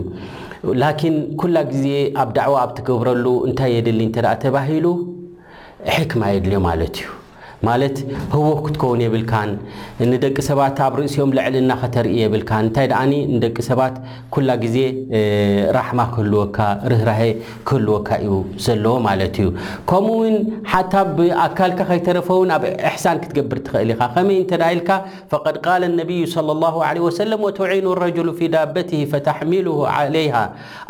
ላኪን 0.83 1.17
ኩላ 1.41 1.57
ግዜ 1.73 1.87
ኣብ 2.23 2.29
ዳዕዋ 2.39 2.55
ኣብ 2.65 2.71
ትገብረሉ 2.79 3.27
እንታይ 3.49 3.73
የድሊ 3.79 4.01
ንተደ 4.11 4.27
ተባሂሉ 4.45 4.87
ሕክማ 5.97 6.23
የድልዮ 6.35 6.61
ማለት 6.69 6.95
እዩ 7.03 7.09
ማለት 7.69 7.97
ህው 8.35 8.45
ክትከውን 8.65 9.01
የብልካን 9.05 9.51
ንደቂ 10.13 10.37
ሰባት 10.49 10.79
ኣብ 10.87 10.93
ርእሲኦም 11.01 11.31
ልዕልና 11.37 11.73
ከተርኢ 11.83 12.17
የብልካን 12.23 12.65
እንታይ 12.67 12.87
ደኣ 12.93 13.01
ንደቂ 13.37 13.57
ሰባት 13.71 13.95
ኩላ 14.35 14.49
ግዜ 14.65 14.77
ራሕማ 15.77 16.01
ክህልወካ 16.15 16.59
ርህራሀ 16.93 17.23
ክህልወካ 17.69 18.09
እዩ 18.25 18.33
ዘለዎ 18.67 18.95
ማለት 19.09 19.37
እዩ 19.45 19.49
ከምኡውን 19.91 20.37
ሓታ 20.73 20.95
ብኣካልካ 21.19 21.81
ከይተረፈውን 21.91 22.53
ኣብ 22.57 22.65
እሕሳን 22.89 23.21
ክትገብር 23.25 23.61
ትኽእል 23.69 23.93
ኢኻ 23.95 24.03
ከመይ 24.17 24.39
እንተደ 24.43 24.63
ኢልካ 24.77 24.91
ፈቀድ 25.33 25.59
ቃል 25.67 25.85
ነቢይ 26.01 26.23
ለ 26.51 26.59
ላ 26.65 26.93
ለ 26.99 27.03
ወሰለም 27.07 27.43
ወትዒኑ 27.49 27.87
ረጅሉ 28.05 28.29
ፊ 28.41 28.51
ዳበቲ 28.57 28.93
ፈተሕሚል 29.15 29.69
ዓለይ 29.97 30.29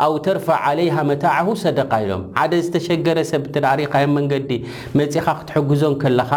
ኣው 0.07 0.13
ተርፋዕ 0.27 0.59
ዓለይሃ 0.71 0.95
መታዕሁ 1.11 1.49
ሰደቃ 1.65 1.91
ኢሎም 2.07 2.23
ሓደ 2.41 2.53
ዝተሸገረ 2.67 3.17
ሰብ 3.33 3.43
እተዳ 3.51 3.65
ሪእኻዮም 3.81 4.13
መንገዲ 4.19 4.51
መፅኢኻ 4.99 5.27
ክትሐግዞም 5.39 5.93
ከለኻ 6.03 6.31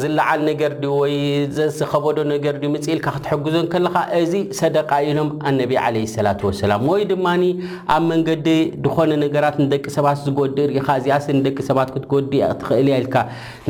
ዝለዓል 0.00 0.40
ነገር 0.48 0.72
ድ 0.82 0.86
ወይ 0.98 1.14
ዘከበዶ 1.78 2.18
ነገር 2.32 2.54
ድ 2.62 2.70
ምፅኢልካ 2.74 3.06
ክትሐግዞን 3.16 3.66
ከለካ 3.72 3.96
እዚ 4.20 4.32
ሰደቃ 4.60 4.90
ኢሎም 5.08 5.28
ኣነቢ 5.48 5.70
ዓለ 5.84 5.96
ሰላት 6.14 6.40
ወሰላም 6.48 6.82
ወይ 6.92 7.02
ድማኒ 7.12 7.42
ኣብ 7.94 8.02
መንገዲ 8.12 8.48
ዝኮነ 8.84 9.12
ነገራት 9.24 9.56
ንደቂ 9.64 9.84
ሰባት 9.96 10.18
ዝጎዲእ 10.26 10.66
ርኢካ 10.70 10.88
ዚኣስ 11.06 11.26
ንደቂ 11.38 11.56
ሰባት 11.70 11.90
ክትጎዲ 11.96 12.32
ክትኽእል 12.50 12.88
ያ 12.92 12.96
ኢልካ 13.02 13.16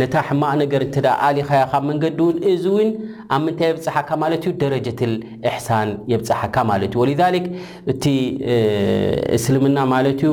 ነታ 0.03 0.15
ሕማቕ 0.29 0.53
ነገር 0.63 0.85
እንትዳ 0.89 1.07
ኣሊኻያ 1.29 1.63
ካብ 1.73 1.85
መንገዲ 1.91 2.19
እውን 2.25 2.39
እዚ 2.53 2.65
እውን 2.75 2.91
ኣብ 3.37 3.41
ምንታይ 3.47 3.69
የብፅሓካ 3.73 4.11
ማለት 4.25 4.43
እዩ 4.49 4.53
ደረጀትል 4.65 5.13
እሕሳን 5.51 5.91
የብፅሓካ 6.15 6.57
ማለት 6.73 6.91
እዩ 6.95 7.01
ወለዛሊክ 7.05 7.47
እቲ 7.95 8.05
እስልምና 9.39 9.79
ማለት 9.95 10.21
እዩ 10.25 10.33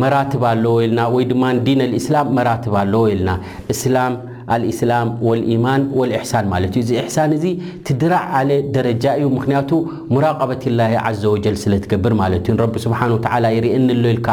መራትብ 0.00 0.42
ኣለዎ 0.52 0.74
ኢልና 0.84 1.00
ወይ 1.14 1.24
ድማ 1.30 1.44
ዲን 1.66 1.80
ልእስላም 1.92 2.28
መራትብ 2.36 2.74
ኣለዎ 2.82 3.02
ኢልና 3.12 3.30
እስላም 3.72 4.14
ልእስላም 4.62 5.08
ወልኢማን 5.26 5.82
ወልእሕሳን 5.98 6.44
ማለት 6.52 6.72
እዩ 6.78 6.82
እዚ 6.84 6.90
እሕሳን 7.00 7.30
እዚ 7.36 7.44
ትድራዕ 7.86 8.24
ዓለ 8.38 8.50
ደረጃ 8.76 9.04
እዩ 9.18 9.26
ምክንያቱ 9.36 9.70
ሙራቀበት 10.14 10.62
ላ 10.78 10.82
ዘ 11.22 11.24
ወጀል 11.34 11.56
ስለ 11.62 11.72
ትገብር 11.84 12.14
ማለት 12.22 12.44
እዩረቢ 12.52 12.76
ስብሓን 12.86 13.12
ወተ 13.16 13.26
ይርአኒኣሎ 13.56 14.04
ኢልካ 14.12 14.28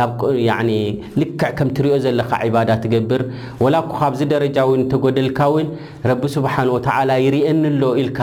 ና 0.00 0.08
ልክዕ 1.22 1.50
ከም 1.60 1.70
ትሪኦ 1.78 1.96
ዘለካ 2.06 2.32
ዒባዳ 2.48 2.70
ትገብር 2.84 3.24
ወላኩ 3.66 3.92
ካብዚ 4.02 4.22
ደረጃ 4.34 4.56
እውን 4.68 4.82
ተጎደልካ 4.94 5.40
ውን 5.56 5.68
ረቢ 6.12 6.22
ስብሓን 6.36 6.70
ወተላ 6.76 7.10
ይርአኒ 7.26 7.62
ኣሎ 7.72 7.82
ኢልካ 8.04 8.20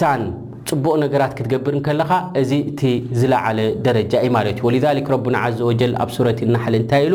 ሳን 0.00 0.22
ፅቡቅ 0.70 0.94
ነገራት 1.04 1.32
ክትገብር 1.38 1.74
ከለካ 1.86 2.10
እዚ 2.40 2.50
እቲ 2.70 2.80
ዝለዓለ 3.20 3.58
ደረጃ 3.88 4.12
ኢ 4.26 4.30
ማለት 4.36 4.56
እዩ 4.60 4.66
ወልሊክ 4.68 5.06
ረቡና 5.14 5.36
ዘ 5.58 5.66
ወጀል 5.70 5.92
ኣብ 6.04 6.10
ሱረት 6.16 6.38
እናሓሊ 6.46 6.74
እንታይ 6.82 7.04
ኢሉ 7.08 7.14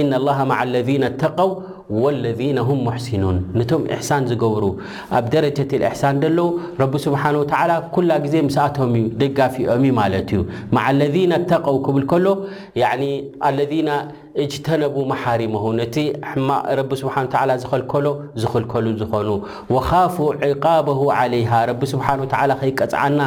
እና 0.00 0.12
ላ 0.26 0.28
ማዓ 0.50 0.60
ለذና 0.74 1.04
ኣተቀው 1.12 1.50
ወለذነ 2.00 2.58
ም 2.68 2.78
ሙሕስኑን 2.86 3.36
ነቶም 3.58 3.82
እሕሳን 3.94 4.22
ዝገብሩ 4.30 4.64
ኣብ 5.18 5.26
ደረጀት 5.34 5.70
እሕሳን 5.78 6.16
ደለዉ 6.24 6.48
ረቢ 6.82 6.92
ስብሓን 7.04 7.36
ወተላ 7.42 7.70
ኩላ 7.94 8.10
ግዜ 8.24 8.34
ምስኣቶም 8.48 8.90
እዩ 8.98 9.04
ደጋፊኦም 9.20 9.84
ዩ 9.88 9.92
ማለት 10.00 10.28
እዩ 10.36 10.42
ማዓ 10.78 10.86
ለذና 11.00 11.32
ኣተቀው 11.42 11.78
ክብል 11.86 12.04
ከሎ 12.12 12.26
ለና 13.60 13.88
እጅተነቡ 14.42 14.96
መሓሪሞ 15.10 15.54
ነቲ 15.78 15.96
ረ 16.78 16.82
ስብሓ 17.00 17.14
ዝኸልከሎ 17.62 18.06
ዝኽልከሉ 18.42 18.86
ዝኾኑ 19.00 19.28
ወካፉ 19.74 20.16
ዒቃበሁ 20.50 21.00
ዓለይሃ 21.20 21.52
ረቢ 21.70 21.82
ስብሓ 21.92 22.06
ወተ 22.22 22.34
ከይቀፅዓና 22.60 23.20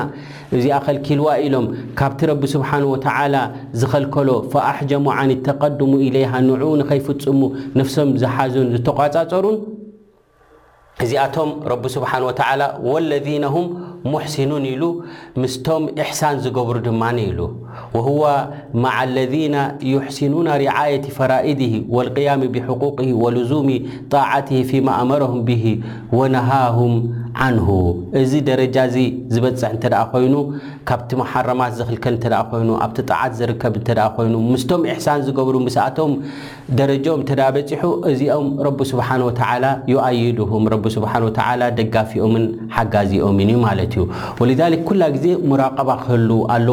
እዚኣኸልኪልዋ 0.58 1.28
ኢሎም 1.47 1.67
ካብቲ 2.00 2.19
ረቢ 2.32 2.43
ስብሓን 2.56 2.86
ወተዓላ 2.93 3.36
ዝኸልከሎ 3.82 4.30
ፈኣሕጀሙ 4.54 5.06
ዓን 5.17 5.32
ተቀድሙ 5.50 5.91
ኢለይሃ 6.08 6.32
ንዑኡ 6.47 6.71
ንከይፍፅሙ 6.82 7.39
ነፍሶም 7.82 8.10
ዝሓዙን 8.24 8.69
ዝተቋፃፀሩን 8.76 9.60
እዚኣቶም 11.04 11.52
ረቢ 11.71 11.84
ስብሓን 11.93 12.24
ወተላ 12.30 12.62
ወለذነም 12.93 13.56
ሙሕሲኑን 14.13 14.63
ኢሉ 14.74 14.84
ምስቶም 15.41 15.84
እሕሳን 16.02 16.36
ዝገብሩ 16.43 16.76
ድማኒ 16.88 17.17
ኢሉ 17.32 17.39
ዋ 18.19 18.25
ማዓ 18.84 18.97
ለذና 19.15 19.55
ይሕስኑና 19.89 20.49
ርዓየቲ 20.63 21.05
ፈራኢድ 21.17 21.62
ወልቅያሚ 21.95 22.41
ብሕق 22.55 22.84
ወልዙም 23.23 23.67
ጣዓት 24.13 24.49
ፊማ 24.69 24.88
ኣመረም 25.01 25.36
ብሂ 25.47 25.63
ወነሃሁም 26.19 26.93
ዓንሁ 27.43 27.67
እዚ 28.21 28.31
ደረጃ 28.49 28.77
ዚ 28.93 28.97
ዝበፅሕ 29.34 29.69
እንተ 29.75 29.86
ኮይኑ 30.13 30.34
ካብቲ 30.89 31.12
መሓረማት 31.21 31.71
ዘኽልከል 31.79 32.15
እተ 32.19 32.25
ኮይኑ 32.51 32.69
ኣብቲ 32.86 32.97
ጣዓት 33.10 33.34
ዝርከብ 33.39 33.75
እተ 33.81 33.89
ኮይኑ 34.15 34.34
ምስቶም 34.53 34.81
እሕሳን 34.93 35.21
ዝገብሩ 35.27 35.55
ምስኣቶም 35.67 36.12
ደረጀም 36.79 37.21
እተዳ 37.25 37.41
በፂሑ 37.57 37.88
እዚኦም 38.12 38.47
ረ 38.67 38.71
ስብሓ 38.91 39.10
ወተ 39.27 39.41
ዩኣይድም 39.93 40.65
ረ 40.73 40.75
ስብሓ 40.97 41.13
ተ 41.38 41.47
ደጋፊኦምን 41.79 42.45
ሓጋዚኦምን 42.77 43.49
እዩ 43.53 43.60
ማለት 43.67 43.95
እዩ 43.97 44.97
ላ 45.01 45.07
ግዜ 45.17 45.25
ራቀባ 45.63 45.89
ክህሉ 46.03 46.31
ኣለ 46.57 46.67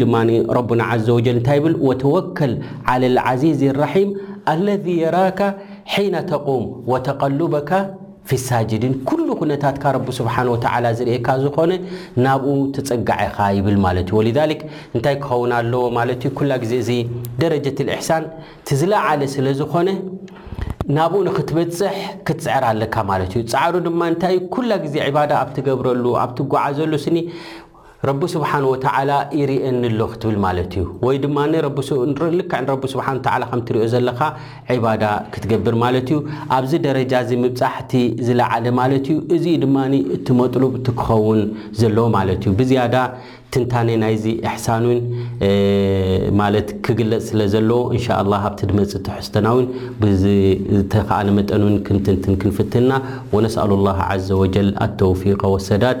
ድማ 0.00 0.16
ረና 0.56 0.82
ዘ 1.06 1.14
ወጀል 1.18 1.36
እንታይ 1.38 1.58
ብል 1.64 1.74
ወተወከል 1.88 2.52
ዓለ 2.92 3.02
ልዓዚዝ 3.16 3.62
ራሒም 3.82 4.10
አለذ 4.52 4.84
የራካ 5.02 5.40
ሒነ 5.94 6.14
ተቁም 6.32 6.64
ወተቀሉበካ 6.92 7.70
ፊሳጅድን 8.30 8.94
ኩሉ 9.08 9.26
ኩነታትካ 9.40 9.84
ረቢ 9.96 10.08
ስብሓን 10.18 10.48
ወላ 10.54 10.86
ዝርእካ 10.96 11.28
ዝኾነ 11.42 11.70
ናብኡ 12.24 12.56
ትፅጋዐኻ 12.76 13.36
ይብል 13.58 13.76
ማለት 13.84 14.08
እዩ 14.10 14.16
ወ 14.18 14.48
እንታይ 14.96 15.16
ክኸውን 15.22 15.52
ኣለዎ 15.58 15.84
ማለት 15.98 16.24
ኩላ 16.38 16.50
ግዜ 16.64 16.72
እዚ 16.84 16.90
ደረጀት 17.42 17.78
እሕሳን 17.94 18.24
ትዝለዓለ 18.70 19.20
ስለ 19.34 19.46
ዝኾነ 19.60 19.88
ናብኡ 20.96 21.18
ንኽትበፅሕ 21.28 21.96
ክትፅዕር 22.26 22.64
ኣለካ 22.72 22.94
ማለት 23.10 23.32
እዩ 23.38 23.40
ፃዕሩ 23.54 23.74
ድማ 23.86 24.00
እንታይ 24.12 24.36
ኩላ 24.56 24.70
ግዜ 24.84 24.94
ዕባዳ 25.06 25.32
ኣብ 25.44 25.48
ትገብረሉ 25.56 26.04
ኣብ 26.24 26.30
ትጓዓዘሉ 26.38 26.92
ስኒ 27.06 27.18
ረቢ 28.06 28.22
ስብሓን 28.32 28.64
ወተዓላ 28.72 29.12
ይርአኒ 29.38 29.80
ኣሎ 29.92 30.00
ክትብል 30.10 30.36
ማለት 30.44 30.72
እዩ 30.78 30.82
ወይ 31.06 31.16
ድማልካዕ 31.22 31.96
ንረቢ 32.60 32.82
ስብሓ 32.92 33.06
ተ 33.24 33.28
ከምትሪዮ 33.52 33.84
ዘለካ 33.94 34.20
ዒባዳ 34.76 35.04
ክትገብር 35.34 35.76
ማለት 35.84 36.08
እዩ 36.12 36.18
ኣብዚ 36.56 36.72
ደረጃዚ 36.86 37.30
ምብፃሕቲ 37.44 37.92
ዝለዓለ 38.28 38.66
ማለት 38.80 39.08
እዩ 39.14 39.18
እዚ 39.36 39.46
ድማ 39.64 39.76
እቲ 40.18 40.26
መጥሉብ 40.42 40.72
እቲክኸውን 40.80 41.42
ዘለዎ 41.80 42.06
ማለት 42.18 42.42
እዩ 42.46 42.52
ብዝያዳ 42.60 42.96
ትንታነ 43.54 43.90
ናይዚ 44.00 44.24
እሕሳን 44.48 44.84
ማት 46.38 46.70
ክግለፅ 46.86 47.22
ስለ 47.28 47.40
ዘለዎ 47.56 47.78
እንሻ 47.96 48.06
ኣብቲ 48.46 48.60
ድመፅ 48.70 48.90
እተሕዝተናዊን 48.98 49.66
ብተከዓነመጠን 50.00 51.62
ው 51.68 51.70
ክንትንትን 51.86 52.34
ክንፍትና 52.42 52.90
ወነስኣሉ 53.34 53.70
ላ 53.86 53.90
ዘ 54.28 54.38
ወጀል 54.44 54.68
ኣተውፊቀ 54.86 55.40
ወሰዳት 55.56 56.00